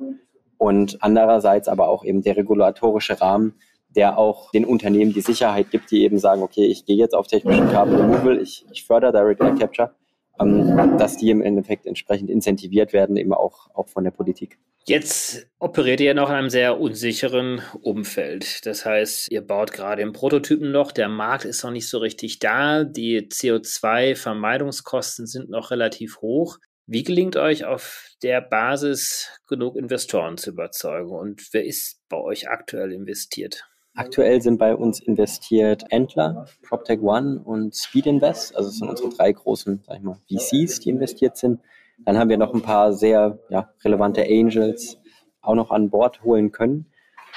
Und 0.56 0.98
andererseits 1.02 1.68
aber 1.68 1.88
auch 1.88 2.04
eben 2.04 2.22
der 2.22 2.36
regulatorische 2.36 3.20
Rahmen, 3.20 3.54
der 3.94 4.16
auch 4.16 4.50
den 4.52 4.64
Unternehmen 4.64 5.12
die 5.12 5.20
Sicherheit 5.20 5.70
gibt, 5.70 5.90
die 5.90 6.02
eben 6.02 6.18
sagen, 6.18 6.42
okay, 6.42 6.64
ich 6.64 6.86
gehe 6.86 6.96
jetzt 6.96 7.14
auf 7.14 7.26
technischen 7.26 7.68
Carbon 7.70 7.96
Removal, 7.96 8.40
ich, 8.40 8.64
ich 8.72 8.84
fördere 8.84 9.12
Direct 9.12 9.42
Air 9.42 9.54
Capture, 9.54 9.94
ähm, 10.40 10.96
dass 10.98 11.18
die 11.18 11.30
im 11.30 11.42
Endeffekt 11.42 11.86
entsprechend 11.86 12.30
incentiviert 12.30 12.94
werden, 12.94 13.16
eben 13.16 13.34
auch, 13.34 13.68
auch 13.74 13.88
von 13.88 14.04
der 14.04 14.12
Politik. 14.12 14.58
Jetzt 14.84 15.46
operiert 15.60 16.00
ihr 16.00 16.12
noch 16.12 16.28
in 16.28 16.34
einem 16.34 16.50
sehr 16.50 16.80
unsicheren 16.80 17.62
Umfeld. 17.82 18.66
Das 18.66 18.84
heißt, 18.84 19.30
ihr 19.30 19.40
baut 19.40 19.72
gerade 19.72 20.02
im 20.02 20.12
Prototypen 20.12 20.72
noch, 20.72 20.90
der 20.90 21.08
Markt 21.08 21.44
ist 21.44 21.62
noch 21.62 21.70
nicht 21.70 21.88
so 21.88 21.98
richtig 21.98 22.40
da, 22.40 22.82
die 22.82 23.28
CO2-Vermeidungskosten 23.28 25.26
sind 25.26 25.50
noch 25.50 25.70
relativ 25.70 26.20
hoch. 26.20 26.58
Wie 26.86 27.04
gelingt 27.04 27.36
euch 27.36 27.64
auf 27.64 28.08
der 28.24 28.40
Basis 28.40 29.28
genug 29.46 29.76
Investoren 29.76 30.36
zu 30.36 30.50
überzeugen 30.50 31.10
und 31.10 31.46
wer 31.52 31.64
ist 31.64 32.00
bei 32.08 32.16
euch 32.16 32.48
aktuell 32.48 32.90
investiert? 32.90 33.64
Aktuell 33.94 34.42
sind 34.42 34.58
bei 34.58 34.74
uns 34.74 35.00
investiert 35.00 35.84
Entler, 35.90 36.48
PropTech 36.62 37.00
One 37.02 37.40
und 37.44 37.76
Speed 37.76 38.06
Invest. 38.06 38.56
Also 38.56 38.70
das 38.70 38.78
sind 38.78 38.88
unsere 38.88 39.10
drei 39.10 39.30
großen 39.32 39.84
sag 39.86 39.98
ich 39.98 40.02
mal, 40.02 40.18
VCs, 40.28 40.80
die 40.80 40.90
investiert 40.90 41.36
sind. 41.36 41.60
Dann 42.04 42.18
haben 42.18 42.30
wir 42.30 42.38
noch 42.38 42.54
ein 42.54 42.62
paar 42.62 42.92
sehr 42.92 43.38
ja, 43.48 43.70
relevante 43.84 44.24
Angels 44.24 44.98
auch 45.40 45.54
noch 45.54 45.70
an 45.70 45.90
Bord 45.90 46.22
holen 46.22 46.52
können. 46.52 46.86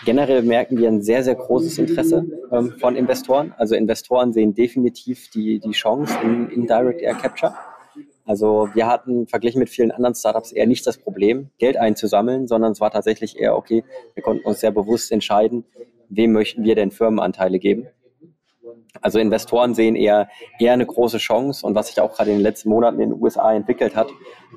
Generell 0.03 0.41
merken 0.41 0.77
wir 0.77 0.89
ein 0.89 1.01
sehr, 1.01 1.23
sehr 1.23 1.35
großes 1.35 1.77
Interesse 1.77 2.25
ähm, 2.51 2.73
von 2.79 2.95
Investoren. 2.95 3.53
Also 3.57 3.75
Investoren 3.75 4.33
sehen 4.33 4.53
definitiv 4.53 5.29
die, 5.29 5.59
die 5.59 5.71
Chance 5.71 6.17
in, 6.21 6.49
in 6.49 6.67
Direct 6.67 7.01
Air 7.01 7.15
Capture. 7.15 7.55
Also 8.25 8.69
wir 8.73 8.87
hatten 8.87 9.27
verglichen 9.27 9.59
mit 9.59 9.69
vielen 9.69 9.91
anderen 9.91 10.15
Startups 10.15 10.51
eher 10.51 10.67
nicht 10.67 10.85
das 10.85 10.97
Problem, 10.97 11.49
Geld 11.59 11.77
einzusammeln, 11.77 12.47
sondern 12.47 12.71
es 12.71 12.81
war 12.81 12.91
tatsächlich 12.91 13.39
eher, 13.39 13.55
okay, 13.55 13.83
wir 14.15 14.23
konnten 14.23 14.45
uns 14.45 14.59
sehr 14.59 14.71
bewusst 14.71 15.11
entscheiden, 15.11 15.63
wem 16.09 16.33
möchten 16.33 16.63
wir 16.63 16.75
denn 16.75 16.91
Firmenanteile 16.91 17.59
geben. 17.59 17.87
Also 19.01 19.19
Investoren 19.19 19.73
sehen 19.73 19.95
eher, 19.95 20.29
eher 20.59 20.73
eine 20.73 20.85
große 20.85 21.17
Chance 21.17 21.65
und 21.65 21.75
was 21.75 21.87
sich 21.87 21.99
auch 21.99 22.13
gerade 22.13 22.31
in 22.31 22.37
den 22.37 22.43
letzten 22.43 22.69
Monaten 22.69 22.99
in 22.99 23.09
den 23.11 23.21
USA 23.21 23.53
entwickelt 23.53 23.95
hat, 23.95 24.09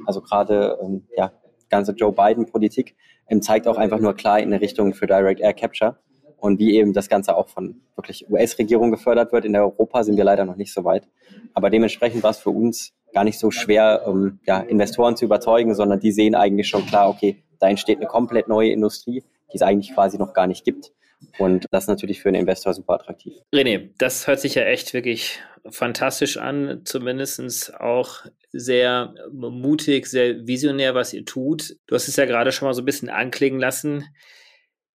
also 0.06 0.20
gerade 0.20 0.78
ähm, 0.82 1.06
ja, 1.16 1.32
ganze 1.68 1.92
Joe 1.92 2.12
Biden-Politik, 2.12 2.96
ähm, 3.28 3.42
zeigt 3.42 3.68
auch 3.68 3.76
einfach 3.76 3.98
nur 3.98 4.14
klar 4.14 4.38
in 4.40 4.52
eine 4.52 4.60
Richtung 4.60 4.94
für 4.94 5.06
Direct 5.06 5.40
Air 5.40 5.54
Capture 5.54 5.98
und 6.38 6.58
wie 6.58 6.76
eben 6.76 6.92
das 6.92 7.08
Ganze 7.08 7.36
auch 7.36 7.48
von 7.48 7.80
wirklich 7.96 8.30
US-Regierung 8.30 8.90
gefördert 8.90 9.32
wird. 9.32 9.44
In 9.44 9.56
Europa 9.56 10.04
sind 10.04 10.16
wir 10.16 10.24
leider 10.24 10.44
noch 10.44 10.56
nicht 10.56 10.72
so 10.72 10.84
weit. 10.84 11.08
Aber 11.52 11.68
dementsprechend 11.68 12.22
war 12.22 12.30
es 12.30 12.38
für 12.38 12.50
uns 12.50 12.92
gar 13.12 13.24
nicht 13.24 13.38
so 13.38 13.50
schwer, 13.50 14.04
ähm, 14.06 14.38
ja, 14.46 14.60
Investoren 14.60 15.16
zu 15.16 15.24
überzeugen, 15.24 15.74
sondern 15.74 16.00
die 16.00 16.12
sehen 16.12 16.34
eigentlich 16.34 16.68
schon 16.68 16.86
klar, 16.86 17.08
okay, 17.08 17.42
da 17.58 17.68
entsteht 17.68 17.98
eine 17.98 18.06
komplett 18.06 18.48
neue 18.48 18.70
Industrie, 18.70 19.24
die 19.52 19.56
es 19.56 19.62
eigentlich 19.62 19.94
quasi 19.94 20.18
noch 20.18 20.32
gar 20.32 20.46
nicht 20.46 20.64
gibt. 20.64 20.92
Und 21.38 21.66
das 21.70 21.84
ist 21.84 21.88
natürlich 21.88 22.20
für 22.20 22.28
einen 22.28 22.40
Investor 22.40 22.74
super 22.74 22.94
attraktiv. 22.94 23.34
René, 23.54 23.90
das 23.98 24.26
hört 24.26 24.40
sich 24.40 24.54
ja 24.54 24.62
echt 24.62 24.94
wirklich 24.94 25.40
fantastisch 25.70 26.36
an, 26.36 26.82
zumindest 26.84 27.74
auch 27.78 28.24
sehr 28.52 29.14
mutig, 29.32 30.06
sehr 30.06 30.46
visionär, 30.46 30.94
was 30.94 31.12
ihr 31.12 31.24
tut. 31.24 31.76
Du 31.86 31.94
hast 31.94 32.08
es 32.08 32.16
ja 32.16 32.24
gerade 32.24 32.52
schon 32.52 32.66
mal 32.66 32.74
so 32.74 32.82
ein 32.82 32.86
bisschen 32.86 33.10
anklingen 33.10 33.60
lassen. 33.60 34.04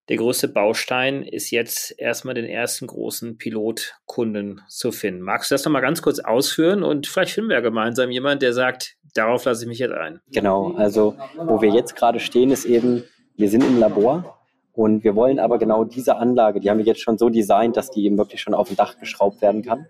Der 0.10 0.18
größte 0.18 0.50
Baustein 0.50 1.24
ist 1.24 1.50
jetzt 1.52 1.96
erstmal 1.98 2.34
den 2.34 2.46
ersten 2.46 2.88
großen 2.88 3.38
Pilotkunden 3.38 4.62
zu 4.68 4.92
finden. 4.92 5.22
Magst 5.22 5.50
du 5.50 5.56
das 5.56 5.64
nochmal 5.64 5.82
ganz 5.82 6.02
kurz 6.02 6.20
ausführen 6.20 6.84
und 6.84 7.08
vielleicht 7.08 7.32
finden 7.32 7.50
wir 7.50 7.56
ja 7.56 7.62
gemeinsam 7.62 8.12
jemanden, 8.12 8.40
der 8.40 8.52
sagt, 8.52 8.98
darauf 9.14 9.46
lasse 9.46 9.64
ich 9.64 9.70
mich 9.70 9.80
jetzt 9.80 9.94
ein. 9.94 10.20
Genau, 10.28 10.74
also 10.74 11.16
wo 11.38 11.62
wir 11.62 11.70
jetzt 11.70 11.96
gerade 11.96 12.20
stehen, 12.20 12.52
ist 12.52 12.66
eben, 12.66 13.06
wir 13.38 13.50
sind 13.50 13.64
im 13.64 13.80
Labor 13.80 14.43
und 14.74 15.04
wir 15.04 15.16
wollen 15.16 15.40
aber 15.40 15.60
genau 15.60 15.84
diese 15.84 16.18
Anlage, 16.18 16.60
die 16.60 16.70
haben 16.70 16.80
wir 16.80 16.86
jetzt 16.86 17.02
schon 17.02 17.20
so 17.20 17.30
designt, 17.30 17.78
dass 17.78 17.92
die 17.92 18.06
eben 18.06 18.18
wirklich 18.18 18.42
schon 18.42 18.56
auf 18.56 18.70
dem 18.70 18.76
Dach 18.76 18.98
geschraubt 18.98 19.42
werden 19.42 19.62
kann. 19.62 19.86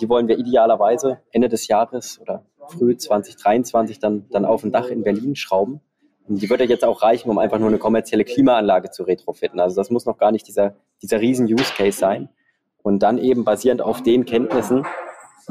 Die 0.00 0.08
wollen 0.08 0.28
wir 0.28 0.38
idealerweise 0.38 1.20
Ende 1.30 1.50
des 1.50 1.68
Jahres 1.68 2.18
oder 2.20 2.42
früh 2.68 2.96
2023 2.96 3.98
dann, 3.98 4.26
dann 4.30 4.46
auf 4.46 4.62
dem 4.62 4.72
Dach 4.72 4.88
in 4.88 5.02
Berlin 5.02 5.36
schrauben. 5.36 5.82
Und 6.26 6.40
die 6.40 6.48
würde 6.48 6.64
jetzt 6.64 6.86
auch 6.86 7.02
reichen, 7.02 7.28
um 7.28 7.36
einfach 7.36 7.58
nur 7.58 7.68
eine 7.68 7.76
kommerzielle 7.76 8.24
Klimaanlage 8.24 8.90
zu 8.90 9.02
retrofitten. 9.02 9.60
Also 9.60 9.76
das 9.76 9.90
muss 9.90 10.06
noch 10.06 10.16
gar 10.16 10.32
nicht 10.32 10.48
dieser, 10.48 10.74
dieser 11.02 11.20
riesen 11.20 11.46
Use 11.46 11.74
Case 11.76 11.98
sein. 11.98 12.30
Und 12.82 13.02
dann 13.02 13.18
eben 13.18 13.44
basierend 13.44 13.82
auf 13.82 14.02
den 14.02 14.24
Kenntnissen 14.24 14.86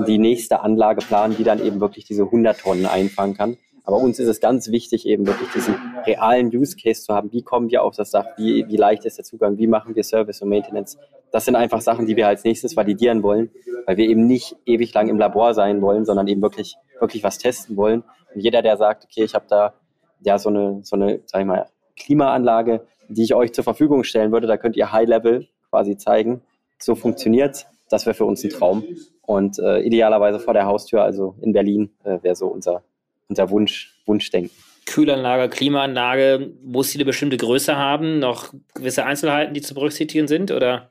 die 0.08 0.18
nächste 0.18 0.62
Anlage 0.62 1.06
planen, 1.06 1.36
die 1.38 1.44
dann 1.44 1.64
eben 1.64 1.80
wirklich 1.80 2.06
diese 2.06 2.24
100 2.24 2.60
Tonnen 2.60 2.88
einfangen 2.88 3.38
kann. 3.38 3.58
Aber 3.84 3.98
uns 3.98 4.18
ist 4.20 4.28
es 4.28 4.40
ganz 4.40 4.70
wichtig, 4.72 5.06
eben 5.06 5.28
wirklich 5.28 5.50
diesen 5.52 5.76
realen 6.06 6.48
Use 6.56 6.78
Case 6.78 7.04
zu 7.04 7.14
haben. 7.14 7.32
Wie 7.34 7.42
kommen 7.42 7.70
wir 7.70 7.84
auf 7.84 7.96
das 7.96 8.12
Dach? 8.12 8.26
Wie, 8.38 8.66
wie 8.68 8.78
leicht 8.78 9.06
ist 9.06 9.18
der 9.18 9.26
Zugang? 9.26 9.58
Wie 9.58 9.68
machen 9.68 9.96
wir 9.96 10.04
Service 10.04 10.42
und 10.42 10.50
Maintenance? 10.50 10.98
Das 11.32 11.46
sind 11.46 11.56
einfach 11.56 11.82
Sachen, 11.82 12.06
die 12.06 12.16
wir 12.16 12.28
als 12.28 12.44
nächstes 12.44 12.78
validieren 12.78 13.24
wollen, 13.24 13.50
weil 13.86 13.98
wir 13.98 14.08
eben 14.08 14.26
nicht 14.26 14.56
ewig 14.66 14.94
lang 14.94 15.10
im 15.10 15.18
Labor 15.18 15.54
sein 15.54 15.82
wollen, 15.82 16.06
sondern 16.06 16.28
eben 16.28 16.42
wirklich, 16.42 16.76
wirklich 17.00 17.24
was 17.24 17.40
testen 17.40 17.76
wollen. 17.76 18.04
Und 18.34 18.42
jeder, 18.42 18.62
der 18.62 18.78
sagt, 18.78 19.06
okay, 19.06 19.24
ich 19.24 19.36
habe 19.36 19.46
da 19.50 19.74
ja 20.22 20.38
so 20.38 20.50
eine, 20.50 20.80
so 20.84 20.96
eine, 20.96 21.22
sag 21.26 21.42
ich 21.42 21.48
mal, 21.48 21.68
Klimaanlage, 21.98 22.86
die 23.10 23.24
ich 23.24 23.36
euch 23.36 23.54
zur 23.54 23.64
Verfügung 23.64 24.04
stellen 24.04 24.32
würde. 24.32 24.48
Da 24.48 24.58
könnt 24.58 24.76
ihr 24.76 24.92
High 24.92 25.08
Level 25.08 25.48
quasi 25.70 25.98
zeigen. 25.98 26.42
So 26.80 26.96
funktioniert's. 26.96 27.66
Das 27.90 28.06
wäre 28.06 28.14
für 28.14 28.26
uns 28.26 28.44
ein 28.44 28.50
Traum. 28.50 28.84
Und 29.26 29.60
äh, 29.60 29.80
idealerweise 29.80 30.40
vor 30.40 30.54
der 30.54 30.66
Haustür, 30.66 31.04
also 31.04 31.36
in 31.42 31.54
Berlin, 31.54 31.92
äh, 32.04 32.20
wäre 32.22 32.36
so 32.36 32.48
unser, 32.48 32.84
unser 33.30 33.50
Wunsch, 33.50 33.96
Wunschdenken. 34.06 34.52
Kühlanlage, 34.86 35.50
Klimaanlage, 35.50 36.52
muss 36.62 36.92
sie 36.92 36.98
eine 36.98 37.06
bestimmte 37.06 37.38
Größe 37.38 37.78
haben? 37.78 38.20
Noch 38.20 38.54
gewisse 38.74 39.06
Einzelheiten, 39.06 39.54
die 39.54 39.62
zu 39.62 39.74
berücksichtigen 39.74 40.28
sind? 40.28 40.52
Oder 40.52 40.90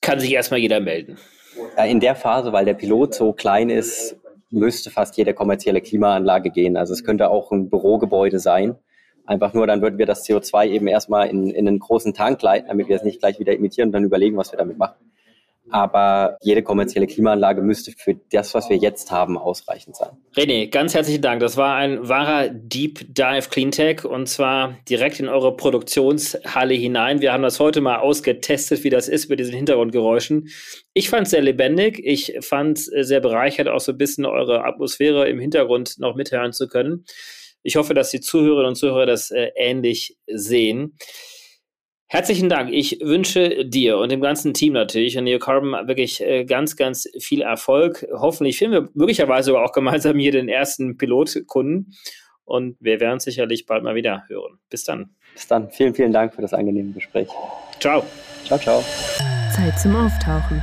kann 0.00 0.20
sich 0.20 0.32
erstmal 0.32 0.60
jeder 0.60 0.80
melden? 0.80 1.18
In 1.86 2.00
der 2.00 2.14
Phase, 2.14 2.52
weil 2.52 2.64
der 2.64 2.74
Pilot 2.74 3.14
so 3.14 3.32
klein 3.32 3.70
ist, 3.70 4.16
müsste 4.50 4.90
fast 4.90 5.16
jede 5.16 5.34
kommerzielle 5.34 5.80
Klimaanlage 5.80 6.50
gehen. 6.50 6.76
Also 6.76 6.92
es 6.92 7.04
könnte 7.04 7.30
auch 7.30 7.52
ein 7.52 7.68
Bürogebäude 7.68 8.38
sein. 8.38 8.76
Einfach 9.26 9.52
nur, 9.52 9.66
dann 9.66 9.82
würden 9.82 9.98
wir 9.98 10.06
das 10.06 10.26
CO2 10.26 10.68
eben 10.68 10.86
erstmal 10.86 11.28
in, 11.28 11.50
in 11.50 11.68
einen 11.68 11.78
großen 11.78 12.14
Tank 12.14 12.40
leiten, 12.40 12.68
damit 12.68 12.88
wir 12.88 12.96
es 12.96 13.02
nicht 13.02 13.20
gleich 13.20 13.38
wieder 13.38 13.52
imitieren 13.52 13.88
und 13.88 13.92
dann 13.92 14.04
überlegen, 14.04 14.36
was 14.36 14.52
wir 14.52 14.56
damit 14.56 14.78
machen. 14.78 14.96
Aber 15.70 16.36
jede 16.40 16.62
kommerzielle 16.62 17.06
Klimaanlage 17.06 17.62
müsste 17.62 17.92
für 17.92 18.14
das, 18.30 18.54
was 18.54 18.70
wir 18.70 18.76
jetzt 18.76 19.10
haben, 19.10 19.36
ausreichend 19.38 19.96
sein. 19.96 20.10
René, 20.34 20.68
ganz 20.70 20.94
herzlichen 20.94 21.22
Dank. 21.22 21.40
Das 21.40 21.56
war 21.56 21.74
ein 21.76 22.08
wahrer 22.08 22.48
Deep 22.48 23.14
Dive 23.14 23.48
Cleantech 23.50 24.04
und 24.04 24.28
zwar 24.28 24.78
direkt 24.88 25.20
in 25.20 25.28
eure 25.28 25.56
Produktionshalle 25.56 26.74
hinein. 26.74 27.20
Wir 27.20 27.32
haben 27.32 27.42
das 27.42 27.60
heute 27.60 27.80
mal 27.80 27.98
ausgetestet, 27.98 28.84
wie 28.84 28.90
das 28.90 29.08
ist 29.08 29.28
mit 29.28 29.40
diesen 29.40 29.54
Hintergrundgeräuschen. 29.54 30.48
Ich 30.94 31.10
fand 31.10 31.26
es 31.26 31.30
sehr 31.30 31.42
lebendig. 31.42 32.00
Ich 32.02 32.36
fand 32.40 32.78
es 32.78 33.08
sehr 33.08 33.20
bereichert, 33.20 33.68
auch 33.68 33.80
so 33.80 33.92
ein 33.92 33.98
bisschen 33.98 34.26
eure 34.26 34.64
Atmosphäre 34.64 35.28
im 35.28 35.38
Hintergrund 35.38 35.98
noch 35.98 36.16
mithören 36.16 36.52
zu 36.52 36.68
können. 36.68 37.04
Ich 37.62 37.76
hoffe, 37.76 37.94
dass 37.94 38.10
die 38.10 38.20
Zuhörerinnen 38.20 38.68
und 38.70 38.76
Zuhörer 38.76 39.06
das 39.06 39.30
äh, 39.30 39.50
ähnlich 39.56 40.16
sehen. 40.26 40.96
Herzlichen 42.10 42.48
Dank. 42.48 42.72
Ich 42.72 43.00
wünsche 43.02 43.66
dir 43.66 43.98
und 43.98 44.10
dem 44.10 44.22
ganzen 44.22 44.54
Team 44.54 44.72
natürlich 44.72 45.18
und 45.18 45.24
Neo 45.24 45.38
Carbon 45.38 45.72
wirklich 45.86 46.22
äh, 46.22 46.46
ganz, 46.46 46.74
ganz 46.74 47.06
viel 47.20 47.42
Erfolg. 47.42 48.06
Hoffentlich 48.12 48.56
finden 48.56 48.72
wir 48.72 48.88
möglicherweise 48.94 49.58
auch 49.58 49.72
gemeinsam 49.72 50.18
hier 50.18 50.32
den 50.32 50.48
ersten 50.48 50.96
Pilotkunden 50.96 51.94
und 52.44 52.76
wir 52.80 53.00
werden 53.00 53.20
sicherlich 53.20 53.66
bald 53.66 53.84
mal 53.84 53.94
wieder 53.94 54.24
hören. 54.28 54.58
Bis 54.70 54.84
dann. 54.84 55.10
Bis 55.34 55.46
dann. 55.48 55.70
Vielen, 55.70 55.94
vielen 55.94 56.12
Dank 56.12 56.34
für 56.34 56.40
das 56.40 56.54
angenehme 56.54 56.92
Gespräch. 56.92 57.28
Ciao. 57.78 58.02
Ciao, 58.46 58.58
ciao. 58.58 58.82
Zeit 59.54 59.78
zum 59.78 59.94
Auftauchen. 59.94 60.62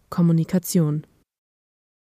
Kommunikation. 0.11 1.05